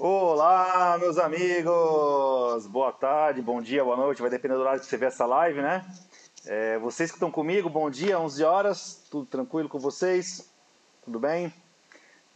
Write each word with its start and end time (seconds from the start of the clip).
Olá, 0.00 0.96
meus 1.00 1.18
amigos! 1.18 2.68
Boa 2.68 2.92
tarde, 2.92 3.42
bom 3.42 3.60
dia, 3.60 3.82
boa 3.82 3.96
noite, 3.96 4.20
vai 4.20 4.30
depender 4.30 4.54
do 4.54 4.60
horário 4.60 4.78
que 4.78 4.86
você 4.86 4.96
ver 4.96 5.06
essa 5.06 5.26
live, 5.26 5.60
né? 5.60 5.84
É, 6.46 6.78
vocês 6.78 7.10
que 7.10 7.16
estão 7.16 7.32
comigo, 7.32 7.68
bom 7.68 7.90
dia, 7.90 8.16
11 8.16 8.44
horas, 8.44 9.02
tudo 9.10 9.26
tranquilo 9.26 9.68
com 9.68 9.80
vocês? 9.80 10.48
Tudo 11.04 11.18
bem? 11.18 11.52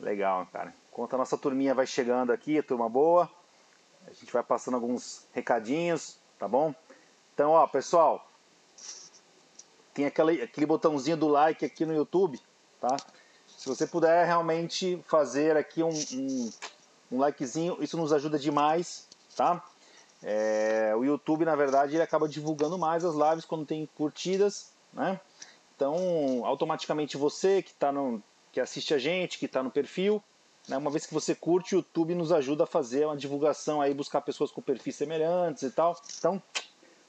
Legal, 0.01 0.45
cara. 0.53 0.75
Enquanto 0.91 1.15
a 1.15 1.19
nossa 1.19 1.39
turminha 1.39 1.73
vai 1.73 1.87
chegando 1.87 2.33
aqui, 2.33 2.59
a 2.59 2.65
turma 2.65 2.89
boa, 2.89 3.31
a 4.09 4.13
gente 4.13 4.33
vai 4.33 4.43
passando 4.43 4.75
alguns 4.75 5.29
recadinhos, 5.33 6.19
tá 6.41 6.49
bom? 6.49 6.75
Então, 7.33 7.53
ó, 7.53 7.65
pessoal, 7.69 8.29
tem 9.95 10.05
aquele, 10.05 10.43
aquele 10.43 10.67
botãozinho 10.67 11.17
do 11.17 11.29
like 11.29 11.65
aqui 11.65 11.87
no 11.87 11.95
YouTube, 11.95 12.41
tá? 12.81 12.97
Se 13.47 13.69
você 13.69 13.87
puder 13.87 14.27
realmente 14.27 15.01
fazer 15.07 15.57
aqui 15.57 15.85
um, 15.85 15.91
um, 15.91 16.51
um 17.13 17.19
likezinho, 17.19 17.77
isso 17.81 17.97
nos 17.97 18.13
ajuda 18.13 18.39
demais, 18.39 19.07
tá? 19.37 19.63
É, 20.23 20.95
o 20.97 21.05
YouTube, 21.05 21.45
na 21.45 21.55
verdade, 21.55 21.95
ele 21.95 22.03
acaba 22.03 22.29
divulgando 22.29 22.79
mais 22.79 23.05
as 23.05 23.15
lives 23.15 23.45
quando 23.45 23.67
tem 23.67 23.89
curtidas, 23.95 24.73
né? 24.93 25.21
Então, 25.77 26.45
automaticamente 26.45 27.17
você 27.17 27.61
que, 27.63 27.75
tá 27.75 27.93
no, 27.93 28.23
que 28.51 28.61
assiste 28.61 28.95
a 28.95 28.99
gente, 28.99 29.39
que 29.39 29.47
está 29.47 29.63
no 29.63 29.71
perfil, 29.71 30.23
né, 30.69 30.77
uma 30.77 30.91
vez 30.91 31.05
que 31.05 31.13
você 31.13 31.35
curte, 31.35 31.75
o 31.75 31.79
YouTube 31.79 32.15
nos 32.15 32.31
ajuda 32.31 32.65
a 32.65 32.67
fazer 32.69 33.05
uma 33.05 33.17
divulgação 33.17 33.81
aí, 33.81 33.93
buscar 33.93 34.21
pessoas 34.21 34.53
com 34.53 34.63
perfis 34.63 34.95
semelhantes 34.95 35.65
e 35.65 35.71
tal. 35.71 36.01
Então, 36.17 36.41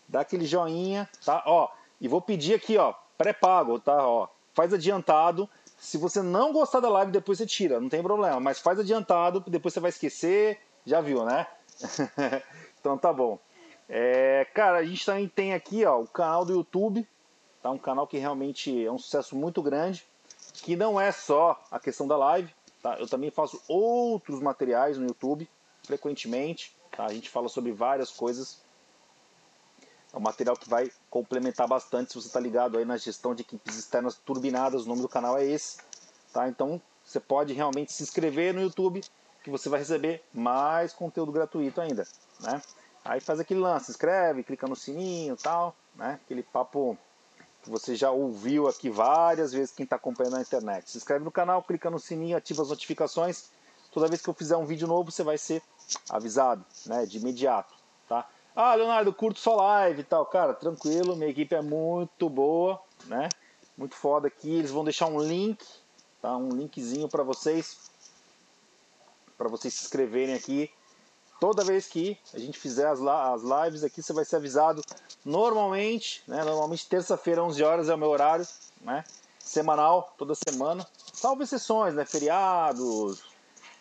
dá 0.07 0.21
aquele 0.21 0.45
joinha, 0.45 1.07
tá? 1.23 1.43
Ó, 1.45 1.69
e 2.01 2.07
vou 2.07 2.21
pedir 2.21 2.55
aqui, 2.55 2.77
ó, 2.77 2.93
pré-pago, 3.15 3.79
tá? 3.79 4.07
Ó, 4.07 4.27
faz 4.53 4.73
adiantado 4.73 5.47
se 5.83 5.97
você 5.97 6.21
não 6.21 6.53
gostar 6.53 6.79
da 6.79 6.87
live, 6.87 7.11
depois 7.11 7.37
você 7.37 7.45
tira, 7.45 7.77
não 7.77 7.89
tem 7.89 8.01
problema. 8.01 8.39
Mas 8.39 8.59
faz 8.59 8.79
adiantado, 8.79 9.43
depois 9.47 9.73
você 9.73 9.81
vai 9.81 9.89
esquecer. 9.89 10.57
Já 10.85 11.01
viu, 11.01 11.25
né? 11.25 11.45
então 12.79 12.97
tá 12.97 13.11
bom. 13.11 13.37
É, 13.89 14.47
cara, 14.53 14.77
a 14.77 14.85
gente 14.85 15.05
também 15.05 15.27
tem 15.27 15.53
aqui 15.53 15.83
ó, 15.83 15.99
o 15.99 16.07
canal 16.07 16.45
do 16.45 16.53
YouTube, 16.53 17.05
tá? 17.61 17.69
um 17.69 17.77
canal 17.77 18.07
que 18.07 18.17
realmente 18.17 18.85
é 18.85 18.89
um 18.89 18.97
sucesso 18.97 19.35
muito 19.35 19.61
grande, 19.61 20.05
que 20.53 20.73
não 20.77 20.99
é 20.99 21.11
só 21.11 21.61
a 21.69 21.77
questão 21.81 22.07
da 22.07 22.15
live, 22.15 22.49
tá? 22.81 22.97
eu 22.97 23.07
também 23.07 23.29
faço 23.29 23.61
outros 23.67 24.39
materiais 24.39 24.97
no 24.97 25.05
YouTube, 25.05 25.49
frequentemente, 25.83 26.73
tá? 26.91 27.05
a 27.07 27.13
gente 27.13 27.29
fala 27.29 27.49
sobre 27.49 27.73
várias 27.73 28.09
coisas 28.09 28.62
é 30.13 30.17
um 30.17 30.21
material 30.21 30.55
que 30.55 30.69
vai 30.69 30.91
complementar 31.09 31.67
bastante 31.67 32.11
se 32.11 32.21
você 32.21 32.27
está 32.27 32.39
ligado 32.39 32.77
aí 32.77 32.85
na 32.85 32.97
gestão 32.97 33.33
de 33.33 33.41
equipes 33.41 33.75
externas 33.77 34.15
turbinadas. 34.15 34.85
O 34.85 34.87
nome 34.87 35.01
do 35.01 35.09
canal 35.09 35.37
é 35.37 35.43
esse. 35.43 35.77
Tá? 36.31 36.47
Então 36.47 36.79
você 37.03 37.19
pode 37.19 37.51
realmente 37.53 37.91
se 37.91 38.03
inscrever 38.03 38.53
no 38.53 38.61
YouTube 38.61 39.01
que 39.43 39.49
você 39.49 39.67
vai 39.67 39.79
receber 39.79 40.23
mais 40.31 40.93
conteúdo 40.93 41.31
gratuito 41.31 41.81
ainda. 41.81 42.07
Né? 42.39 42.61
Aí 43.03 43.19
faz 43.19 43.39
aquele 43.39 43.59
lance, 43.59 43.91
inscreve, 43.91 44.43
clica 44.43 44.67
no 44.67 44.75
sininho 44.75 45.35
tal, 45.35 45.75
né? 45.95 46.19
Aquele 46.23 46.41
papo 46.41 46.97
que 47.61 47.69
você 47.69 47.95
já 47.95 48.11
ouviu 48.11 48.67
aqui 48.67 48.89
várias 48.89 49.51
vezes 49.51 49.73
quem 49.73 49.83
está 49.83 49.97
acompanhando 49.97 50.35
na 50.35 50.41
internet. 50.41 50.89
Se 50.89 50.97
inscreve 50.97 51.25
no 51.25 51.31
canal, 51.31 51.61
clica 51.63 51.89
no 51.89 51.99
sininho, 51.99 52.37
ativa 52.37 52.61
as 52.61 52.69
notificações. 52.69 53.49
Toda 53.91 54.07
vez 54.07 54.21
que 54.21 54.29
eu 54.29 54.33
fizer 54.33 54.55
um 54.55 54.65
vídeo 54.65 54.87
novo, 54.87 55.11
você 55.11 55.23
vai 55.23 55.37
ser 55.37 55.61
avisado, 56.09 56.63
né? 56.85 57.05
De 57.05 57.17
imediato, 57.17 57.73
tá? 58.07 58.25
Ah, 58.55 58.75
Leonardo, 58.75 59.11
curto 59.11 59.39
só 59.39 59.55
live 59.55 60.01
e 60.01 60.03
tal. 60.03 60.25
Cara, 60.27 60.53
tranquilo, 60.53 61.15
minha 61.15 61.29
equipe 61.29 61.55
é 61.55 61.61
muito 61.61 62.29
boa, 62.29 62.79
né? 63.05 63.27
Muito 63.75 63.95
foda 63.95 64.27
aqui. 64.27 64.51
Eles 64.51 64.69
vão 64.69 64.83
deixar 64.83 65.07
um 65.07 65.19
link, 65.19 65.65
tá? 66.21 66.37
Um 66.37 66.49
linkzinho 66.49 67.09
para 67.09 67.23
vocês, 67.23 67.89
para 69.35 69.49
vocês 69.49 69.73
se 69.73 69.85
inscreverem 69.85 70.35
aqui. 70.35 70.69
Toda 71.39 71.63
vez 71.63 71.87
que 71.87 72.15
a 72.31 72.37
gente 72.37 72.59
fizer 72.59 72.87
as, 72.87 73.01
as 73.01 73.41
lives 73.41 73.83
aqui, 73.83 74.03
você 74.03 74.13
vai 74.13 74.23
ser 74.23 74.35
avisado. 74.35 74.83
Normalmente, 75.25 76.23
né? 76.27 76.43
Normalmente 76.43 76.87
terça-feira, 76.87 77.43
11 77.43 77.63
horas 77.63 77.89
é 77.89 77.95
o 77.95 77.97
meu 77.97 78.09
horário, 78.09 78.45
né? 78.81 79.03
Semanal, 79.39 80.13
toda 80.15 80.35
semana. 80.35 80.85
Salvo 81.11 81.41
exceções, 81.41 81.95
né? 81.95 82.05
Feriados. 82.05 83.23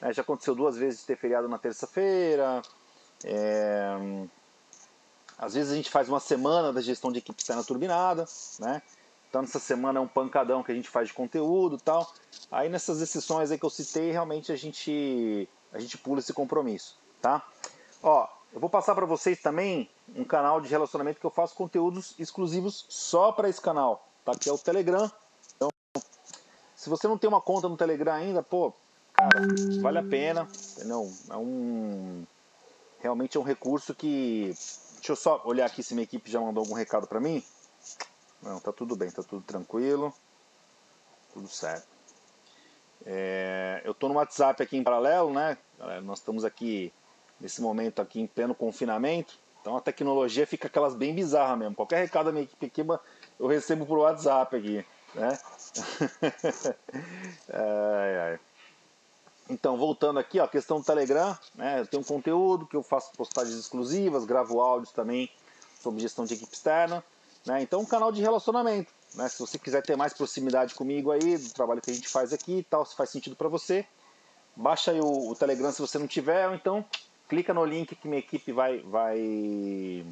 Né? 0.00 0.14
Já 0.14 0.22
aconteceu 0.22 0.54
duas 0.54 0.78
vezes 0.78 1.00
de 1.00 1.06
ter 1.06 1.18
feriado 1.18 1.46
na 1.46 1.58
terça-feira. 1.58 2.62
É 3.22 3.96
às 5.42 5.54
vezes 5.54 5.72
a 5.72 5.74
gente 5.74 5.90
faz 5.90 6.08
uma 6.08 6.20
semana 6.20 6.72
da 6.72 6.80
gestão 6.80 7.10
de 7.10 7.18
equipe 7.18 7.40
externa 7.40 7.64
turbinada, 7.64 8.24
né? 8.60 8.80
Então 9.28 9.42
nessa 9.42 9.58
semana 9.58 9.98
é 9.98 10.00
um 10.00 10.06
pancadão 10.06 10.62
que 10.62 10.70
a 10.70 10.74
gente 10.74 10.88
faz 10.88 11.08
de 11.08 11.14
conteúdo 11.14 11.78
tal. 11.78 12.08
Aí 12.48 12.68
nessas 12.68 13.00
exceções 13.00 13.50
aí 13.50 13.58
que 13.58 13.64
eu 13.64 13.70
citei, 13.70 14.12
realmente 14.12 14.52
a 14.52 14.56
gente, 14.56 15.48
a 15.72 15.80
gente 15.80 15.98
pula 15.98 16.20
esse 16.20 16.32
compromisso, 16.32 16.96
tá? 17.20 17.44
Ó, 18.00 18.28
eu 18.52 18.60
vou 18.60 18.70
passar 18.70 18.94
para 18.94 19.04
vocês 19.04 19.40
também 19.40 19.90
um 20.14 20.22
canal 20.22 20.60
de 20.60 20.68
relacionamento 20.68 21.18
que 21.18 21.26
eu 21.26 21.30
faço 21.30 21.56
conteúdos 21.56 22.14
exclusivos 22.20 22.86
só 22.88 23.32
para 23.32 23.48
esse 23.48 23.60
canal, 23.60 24.08
tá? 24.24 24.36
Que 24.36 24.48
é 24.48 24.52
o 24.52 24.58
Telegram. 24.58 25.10
Então, 25.56 25.70
se 26.76 26.88
você 26.88 27.08
não 27.08 27.18
tem 27.18 27.26
uma 27.26 27.40
conta 27.40 27.68
no 27.68 27.76
Telegram 27.76 28.12
ainda, 28.12 28.44
pô, 28.44 28.72
cara, 29.12 29.40
vale 29.80 29.98
a 29.98 30.04
pena, 30.04 30.46
entendeu? 30.76 31.12
É 31.28 31.36
um 31.36 32.24
realmente 33.00 33.36
é 33.36 33.40
um 33.40 33.42
recurso 33.42 33.92
que 33.92 34.54
Deixa 35.02 35.10
eu 35.10 35.16
só 35.16 35.42
olhar 35.44 35.66
aqui 35.66 35.82
se 35.82 35.94
minha 35.94 36.04
equipe 36.04 36.30
já 36.30 36.40
mandou 36.40 36.62
algum 36.62 36.74
recado 36.74 37.08
para 37.08 37.18
mim. 37.18 37.42
Não, 38.40 38.60
tá 38.60 38.70
tudo 38.70 38.94
bem, 38.94 39.10
tá 39.10 39.20
tudo 39.20 39.42
tranquilo. 39.42 40.14
Tudo 41.32 41.48
certo. 41.48 41.88
É, 43.04 43.82
eu 43.84 43.94
tô 43.94 44.06
no 44.08 44.14
WhatsApp 44.14 44.62
aqui 44.62 44.76
em 44.76 44.84
paralelo, 44.84 45.34
né? 45.34 45.58
Nós 46.04 46.20
estamos 46.20 46.44
aqui 46.44 46.92
nesse 47.40 47.60
momento 47.60 48.00
aqui 48.00 48.20
em 48.20 48.28
pleno 48.28 48.54
confinamento. 48.54 49.36
Então 49.60 49.76
a 49.76 49.80
tecnologia 49.80 50.46
fica 50.46 50.68
aquelas 50.68 50.94
bem 50.94 51.12
bizarras 51.12 51.58
mesmo. 51.58 51.74
Qualquer 51.74 51.98
recado 51.98 52.26
da 52.26 52.32
minha 52.32 52.44
equipe 52.44 52.66
aqui 52.66 52.82
eu 53.40 53.48
recebo 53.48 53.84
por 53.84 53.98
WhatsApp 53.98 54.54
aqui, 54.54 54.86
né? 55.16 55.36
ai, 57.52 58.18
ai. 58.18 58.40
Então, 59.52 59.76
voltando 59.76 60.18
aqui, 60.18 60.40
ó, 60.40 60.44
a 60.44 60.48
questão 60.48 60.80
do 60.80 60.84
Telegram, 60.84 61.36
né, 61.54 61.80
eu 61.80 61.86
tenho 61.86 62.00
um 62.00 62.04
conteúdo 62.04 62.66
que 62.66 62.74
eu 62.74 62.82
faço 62.82 63.12
postagens 63.12 63.54
exclusivas, 63.54 64.24
gravo 64.24 64.62
áudios 64.62 64.92
também 64.92 65.30
sobre 65.78 66.00
gestão 66.00 66.24
de 66.24 66.32
equipe 66.32 66.54
externa. 66.54 67.04
Né, 67.44 67.60
então, 67.60 67.80
um 67.80 67.84
canal 67.84 68.10
de 68.10 68.22
relacionamento. 68.22 68.90
Né, 69.14 69.28
se 69.28 69.38
você 69.38 69.58
quiser 69.58 69.82
ter 69.82 69.94
mais 69.94 70.14
proximidade 70.14 70.74
comigo 70.74 71.10
aí, 71.10 71.36
do 71.36 71.50
trabalho 71.50 71.82
que 71.82 71.90
a 71.90 71.94
gente 71.94 72.08
faz 72.08 72.32
aqui 72.32 72.58
e 72.58 72.62
tal, 72.62 72.86
se 72.86 72.96
faz 72.96 73.10
sentido 73.10 73.36
para 73.36 73.46
você, 73.46 73.86
baixa 74.56 74.90
aí 74.90 75.00
o, 75.00 75.28
o, 75.28 75.34
Telegram 75.34 75.70
se 75.70 75.82
você 75.82 75.98
não 75.98 76.06
tiver, 76.06 76.48
ou 76.48 76.54
então 76.54 76.82
clica 77.28 77.52
no 77.52 77.64
link 77.64 77.94
que 77.94 78.08
minha 78.08 78.20
equipe 78.20 78.52
vai, 78.52 78.78
vai, 78.80 80.06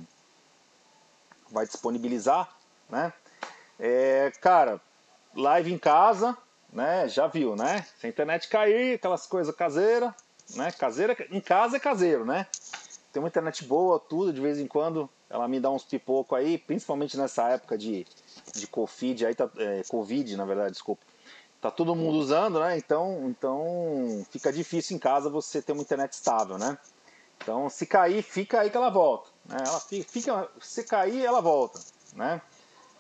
vai 1.51 1.65
disponibilizar. 1.65 2.55
Né? 2.91 3.11
É, 3.79 4.31
cara, 4.39 4.79
live 5.35 5.73
em 5.73 5.79
casa, 5.79 6.37
né? 6.73 7.09
Já 7.09 7.27
viu, 7.27 7.57
né? 7.57 7.85
Se 7.99 8.07
a 8.07 8.09
internet 8.09 8.49
cair, 8.49 8.95
aquelas 8.95 9.27
coisas 9.27 9.55
caseiras, 9.55 10.13
né? 10.55 10.71
Caseira, 10.73 11.17
em 11.31 11.41
casa 11.41 11.77
é 11.77 11.81
caseiro, 11.81 12.25
né? 12.25 12.47
Tem 13.13 13.21
uma 13.21 13.29
internet 13.29 13.65
boa, 13.65 13.99
tudo, 13.99 14.33
de 14.33 14.41
vez 14.41 14.59
em 14.59 14.67
quando 14.67 15.09
ela 15.29 15.47
me 15.47 15.61
dá 15.61 15.71
uns 15.71 15.85
pipoco 15.85 16.35
aí, 16.35 16.59
principalmente 16.59 17.17
nessa 17.17 17.49
época 17.49 17.79
de, 17.79 18.07
de 18.55 18.67
Covid, 18.67 19.27
aí 19.27 19.35
tá, 19.35 19.49
é, 19.59 19.83
Covid, 19.89 20.37
na 20.37 20.45
verdade, 20.45 20.73
desculpa. 20.73 21.05
Tá 21.61 21.71
todo 21.71 21.95
mundo 21.95 22.19
usando, 22.19 22.59
né? 22.59 22.77
Então, 22.79 23.29
então 23.29 24.27
fica 24.31 24.53
difícil 24.53 24.97
em 24.97 24.99
casa 24.99 25.29
você 25.29 25.61
ter 25.61 25.73
uma 25.73 25.83
internet 25.83 26.13
estável, 26.13 26.57
né? 26.57 26.79
Então, 27.43 27.69
se 27.69 27.87
cair, 27.87 28.23
fica 28.23 28.61
aí 28.61 28.71
que 28.71 28.77
ela 28.77 28.91
volta. 28.91 29.31
Né? 29.47 29.57
Ela 29.67 29.81
fica, 29.81 30.11
fica, 30.11 30.49
se 30.61 30.85
cair, 30.85 31.25
ela 31.25 31.41
volta, 31.41 31.81
né? 32.15 32.41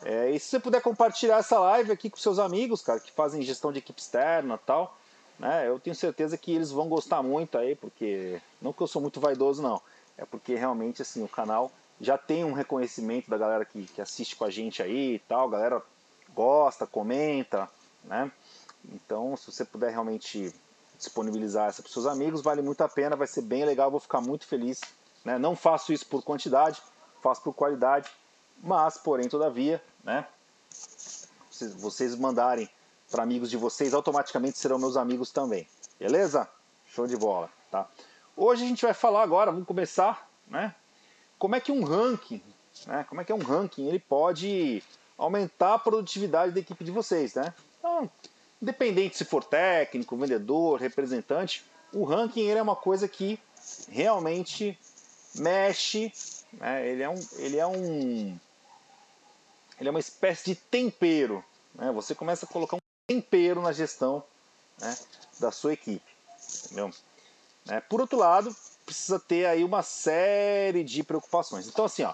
É, 0.03 0.31
e 0.31 0.41
se 0.41 0.49
você 0.49 0.61
puder 0.61 0.81
compartilhar 0.81 1.39
essa 1.39 1.59
live 1.59 1.93
aqui 1.93 2.09
com 2.09 2.17
seus 2.17 2.39
amigos, 2.39 2.83
cara, 2.83 3.01
que 3.01 3.13
fazem 3.13 3.43
gestão 3.43 3.73
de 3.73 3.79
equipe 3.79 4.01
externa 4.01 4.55
e 4.55 4.67
tal, 4.67 4.97
né? 5.39 5.69
Eu 5.69 5.79
tenho 5.79 5.95
certeza 5.95 6.37
que 6.37 6.55
eles 6.55 6.71
vão 6.71 6.89
gostar 6.89 7.23
muito 7.23 7.59
aí, 7.59 7.75
porque 7.75 8.41
não 8.61 8.73
que 8.73 8.81
eu 8.83 8.87
sou 8.87 9.01
muito 9.01 9.21
vaidoso 9.21 9.63
não, 9.63 9.81
é 10.17 10.25
porque 10.25 10.55
realmente 10.55 11.03
assim 11.03 11.23
o 11.23 11.29
canal 11.29 11.71
já 12.01 12.17
tem 12.17 12.45
um 12.45 12.53
reconhecimento 12.53 13.29
da 13.29 13.37
galera 13.37 13.65
que, 13.65 13.85
que 13.85 14.01
assiste 14.01 14.37
com 14.37 14.45
a 14.45 14.51
gente 14.51 14.83
aí 14.83 15.15
e 15.15 15.19
tal, 15.21 15.49
a 15.49 15.51
galera 15.51 15.83
gosta, 16.35 16.87
comenta, 16.87 17.69
né? 18.05 18.31
Então, 18.85 19.37
se 19.37 19.51
você 19.51 19.65
puder 19.65 19.91
realmente 19.91 20.55
disponibilizar 20.97 21.69
essa 21.69 21.83
para 21.83 21.93
seus 21.93 22.07
amigos, 22.07 22.43
vale 22.43 22.63
muito 22.63 22.83
a 22.83 22.89
pena, 22.89 23.17
vai 23.17 23.27
ser 23.27 23.43
bem 23.43 23.65
legal, 23.65 23.91
vou 23.91 24.01
ficar 24.01 24.21
muito 24.21 24.47
feliz. 24.47 24.81
Né? 25.25 25.39
Não 25.39 25.55
faço 25.55 25.93
isso 25.93 26.07
por 26.07 26.23
quantidade, 26.23 26.81
faço 27.23 27.43
por 27.43 27.55
qualidade, 27.55 28.11
mas, 28.63 28.99
porém, 28.99 29.29
todavia, 29.29 29.83
né? 30.05 30.27
Se 31.51 31.69
vocês 31.69 32.15
mandarem 32.15 32.69
para 33.11 33.23
amigos 33.23 33.51
de 33.51 33.57
vocês, 33.57 33.93
automaticamente 33.93 34.59
serão 34.59 34.79
meus 34.79 34.97
amigos 34.97 35.31
também. 35.31 35.67
Beleza? 35.99 36.49
Show 36.87 37.07
de 37.07 37.17
bola, 37.17 37.51
tá? 37.71 37.89
Hoje 38.37 38.65
a 38.65 38.69
gente 38.69 38.83
vai 38.83 38.95
falar 38.95 39.23
agora, 39.23 39.51
vamos 39.51 39.67
começar, 39.67 40.29
né? 40.47 40.75
Como 41.39 41.55
é 41.55 41.61
que 41.61 41.73
um 41.73 41.85
ranking, 41.85 42.43
né? 42.87 43.05
Como 43.09 43.21
é 43.21 43.25
que 43.25 43.33
é 43.33 43.35
um 43.35 43.43
ranking, 43.43 43.89
ele 43.89 43.99
pode 43.99 44.83
aumentar 45.19 45.75
a 45.75 45.79
produtividade 45.79 46.53
da 46.53 46.61
equipe 46.61 46.85
de 46.85 46.91
vocês, 46.91 47.35
né? 47.35 47.53
Então, 47.79 48.11
independente 48.61 49.17
se 49.17 49.25
for 49.25 49.45
técnico, 49.45 50.17
vendedor, 50.17 50.81
representante, 50.81 51.65
o 51.93 52.05
ranking 52.05 52.43
ele 52.43 52.59
é 52.59 52.63
uma 52.63 52.77
coisa 52.77 53.09
que 53.09 53.39
realmente 53.89 54.79
mexe, 55.35 56.13
né? 56.53 56.87
ele, 56.89 57.03
é 57.03 57.09
um, 57.09 57.21
ele 57.37 57.59
é 57.59 57.67
um 57.67 58.39
ele 59.81 59.89
é 59.89 59.91
uma 59.91 59.99
espécie 59.99 60.45
de 60.45 60.55
tempero. 60.55 61.43
Né? 61.75 61.91
Você 61.93 62.15
começa 62.15 62.45
a 62.45 62.49
colocar 62.49 62.77
um 62.77 62.81
tempero 63.09 63.63
na 63.63 63.73
gestão 63.73 64.23
né, 64.79 64.97
da 65.41 65.51
sua 65.51 65.73
equipe. 65.73 66.05
Entendeu? 66.67 66.91
É, 67.69 67.81
por 67.81 68.01
outro 68.01 68.19
lado, 68.19 68.55
precisa 68.85 69.19
ter 69.19 69.47
aí 69.47 69.65
uma 69.65 69.83
série 69.83 70.85
de 70.85 71.03
preocupações. 71.03 71.67
Então, 71.67 71.85
assim, 71.85 72.03
ó, 72.03 72.13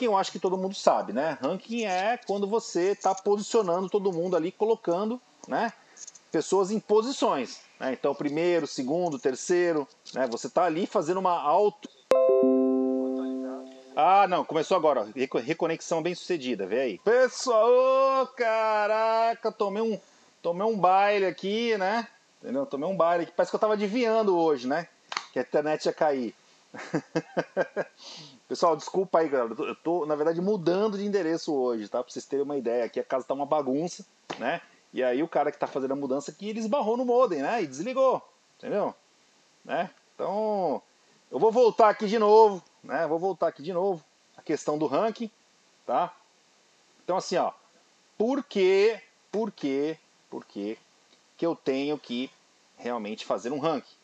ranking 0.00 0.04
eu 0.04 0.16
acho 0.16 0.32
que 0.32 0.38
todo 0.38 0.56
mundo 0.56 0.74
sabe, 0.74 1.12
né? 1.12 1.38
Ranking 1.42 1.84
é 1.84 2.16
quando 2.16 2.46
você 2.46 2.92
está 2.92 3.14
posicionando 3.14 3.88
todo 3.88 4.12
mundo 4.12 4.36
ali, 4.36 4.50
colocando, 4.50 5.20
né? 5.46 5.72
Pessoas 6.32 6.70
em 6.70 6.80
posições. 6.80 7.60
Né? 7.78 7.92
Então, 7.92 8.14
primeiro, 8.14 8.66
segundo, 8.66 9.18
terceiro, 9.18 9.86
né? 10.14 10.26
Você 10.28 10.46
está 10.46 10.64
ali 10.64 10.86
fazendo 10.86 11.18
uma 11.18 11.38
auto. 11.38 11.88
Ah, 14.02 14.26
não, 14.26 14.46
começou 14.46 14.78
agora. 14.78 15.06
Reconexão 15.44 16.02
bem 16.02 16.14
sucedida, 16.14 16.66
vê 16.66 16.80
aí. 16.80 16.98
Pessoal, 17.00 17.68
oh, 17.68 18.26
caraca, 18.28 19.52
tomei 19.52 19.82
um, 19.82 20.00
tomei 20.40 20.66
um 20.66 20.78
baile 20.78 21.26
aqui, 21.26 21.76
né? 21.76 22.08
Entendeu? 22.40 22.64
Tomei 22.64 22.88
um 22.88 22.96
baile 22.96 23.24
aqui. 23.24 23.32
Parece 23.36 23.50
que 23.50 23.56
eu 23.56 23.60
tava 23.60 23.74
adivinhando 23.74 24.38
hoje, 24.38 24.66
né? 24.66 24.88
Que 25.34 25.38
a 25.38 25.42
internet 25.42 25.84
ia 25.84 25.92
cair. 25.92 26.34
Pessoal, 28.48 28.74
desculpa 28.74 29.18
aí, 29.18 29.28
galera. 29.28 29.54
Eu 29.58 29.76
tô, 29.76 30.06
na 30.06 30.16
verdade, 30.16 30.40
mudando 30.40 30.96
de 30.96 31.04
endereço 31.04 31.54
hoje, 31.54 31.86
tá? 31.86 32.02
Pra 32.02 32.10
vocês 32.10 32.24
terem 32.24 32.44
uma 32.44 32.56
ideia. 32.56 32.84
Aqui 32.84 33.00
a 33.00 33.04
casa 33.04 33.26
tá 33.26 33.34
uma 33.34 33.44
bagunça, 33.44 34.06
né? 34.38 34.62
E 34.94 35.04
aí 35.04 35.22
o 35.22 35.28
cara 35.28 35.52
que 35.52 35.58
tá 35.58 35.66
fazendo 35.66 35.92
a 35.92 35.96
mudança 35.96 36.30
aqui, 36.30 36.48
ele 36.48 36.58
esbarrou 36.58 36.96
no 36.96 37.04
modem, 37.04 37.42
né? 37.42 37.62
E 37.62 37.66
desligou, 37.66 38.22
entendeu? 38.56 38.94
Né? 39.62 39.90
Então, 40.14 40.80
eu 41.30 41.38
vou 41.38 41.52
voltar 41.52 41.90
aqui 41.90 42.06
de 42.06 42.18
novo, 42.18 42.62
né? 42.82 43.06
Vou 43.06 43.18
voltar 43.18 43.48
aqui 43.48 43.62
de 43.62 43.72
novo. 43.72 44.04
A 44.36 44.42
questão 44.42 44.78
do 44.78 44.86
ranking, 44.86 45.30
tá? 45.86 46.14
Então, 47.04 47.16
assim, 47.16 47.36
ó. 47.36 47.52
Por 48.16 48.44
que, 48.44 49.00
por 49.30 49.50
que, 49.50 49.98
por 50.28 50.44
que 50.44 50.78
que 51.36 51.46
eu 51.46 51.56
tenho 51.56 51.98
que 51.98 52.30
realmente 52.76 53.24
fazer 53.24 53.50
um 53.50 53.58
ranking, 53.58 53.96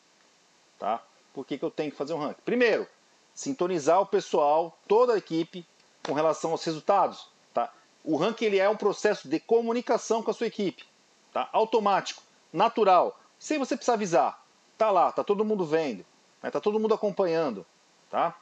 tá? 0.78 1.02
Por 1.34 1.44
que, 1.44 1.58
que 1.58 1.64
eu 1.64 1.70
tenho 1.70 1.90
que 1.90 1.96
fazer 1.96 2.14
um 2.14 2.18
ranking? 2.18 2.40
Primeiro, 2.44 2.88
sintonizar 3.34 4.00
o 4.00 4.06
pessoal, 4.06 4.78
toda 4.88 5.12
a 5.12 5.18
equipe, 5.18 5.66
com 6.06 6.14
relação 6.14 6.52
aos 6.52 6.64
resultados. 6.64 7.28
Tá? 7.52 7.70
O 8.02 8.16
ranking 8.16 8.46
ele 8.46 8.58
é 8.58 8.68
um 8.68 8.76
processo 8.76 9.28
de 9.28 9.38
comunicação 9.38 10.22
com 10.22 10.30
a 10.30 10.34
sua 10.34 10.46
equipe. 10.46 10.84
Tá? 11.32 11.48
Automático, 11.52 12.22
natural, 12.50 13.20
sem 13.38 13.58
você 13.58 13.76
precisar 13.76 13.94
avisar. 13.94 14.42
Tá 14.78 14.90
lá, 14.90 15.12
tá 15.12 15.22
todo 15.22 15.44
mundo 15.44 15.66
vendo, 15.66 16.04
né? 16.42 16.50
tá 16.50 16.60
todo 16.60 16.80
mundo 16.80 16.94
acompanhando. 16.94 17.66
Tá? 18.08 18.34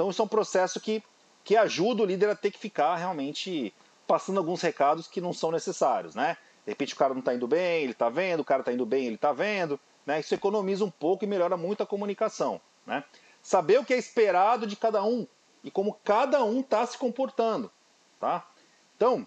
Então 0.00 0.08
isso 0.08 0.22
é 0.22 0.24
um 0.24 0.28
processo 0.28 0.80
que, 0.80 1.04
que 1.44 1.54
ajuda 1.54 2.02
o 2.02 2.06
líder 2.06 2.30
a 2.30 2.34
ter 2.34 2.50
que 2.50 2.58
ficar 2.58 2.96
realmente 2.96 3.70
passando 4.06 4.38
alguns 4.38 4.62
recados 4.62 5.06
que 5.06 5.20
não 5.20 5.30
são 5.30 5.52
necessários. 5.52 6.14
Né? 6.14 6.38
De 6.64 6.70
repente 6.70 6.94
o 6.94 6.96
cara 6.96 7.12
não 7.12 7.20
está 7.20 7.34
indo 7.34 7.46
bem, 7.46 7.82
ele 7.82 7.92
está 7.92 8.08
vendo, 8.08 8.40
o 8.40 8.44
cara 8.44 8.62
está 8.62 8.72
indo 8.72 8.86
bem, 8.86 9.04
ele 9.04 9.16
está 9.16 9.30
vendo. 9.30 9.78
Né? 10.06 10.18
Isso 10.18 10.34
economiza 10.34 10.86
um 10.86 10.90
pouco 10.90 11.22
e 11.22 11.26
melhora 11.26 11.54
muito 11.54 11.82
a 11.82 11.86
comunicação. 11.86 12.62
Né? 12.86 13.04
Saber 13.42 13.78
o 13.78 13.84
que 13.84 13.92
é 13.92 13.98
esperado 13.98 14.66
de 14.66 14.74
cada 14.74 15.04
um 15.04 15.26
e 15.62 15.70
como 15.70 15.92
cada 16.02 16.42
um 16.42 16.60
está 16.60 16.86
se 16.86 16.96
comportando. 16.96 17.70
Tá? 18.18 18.48
Então, 18.96 19.26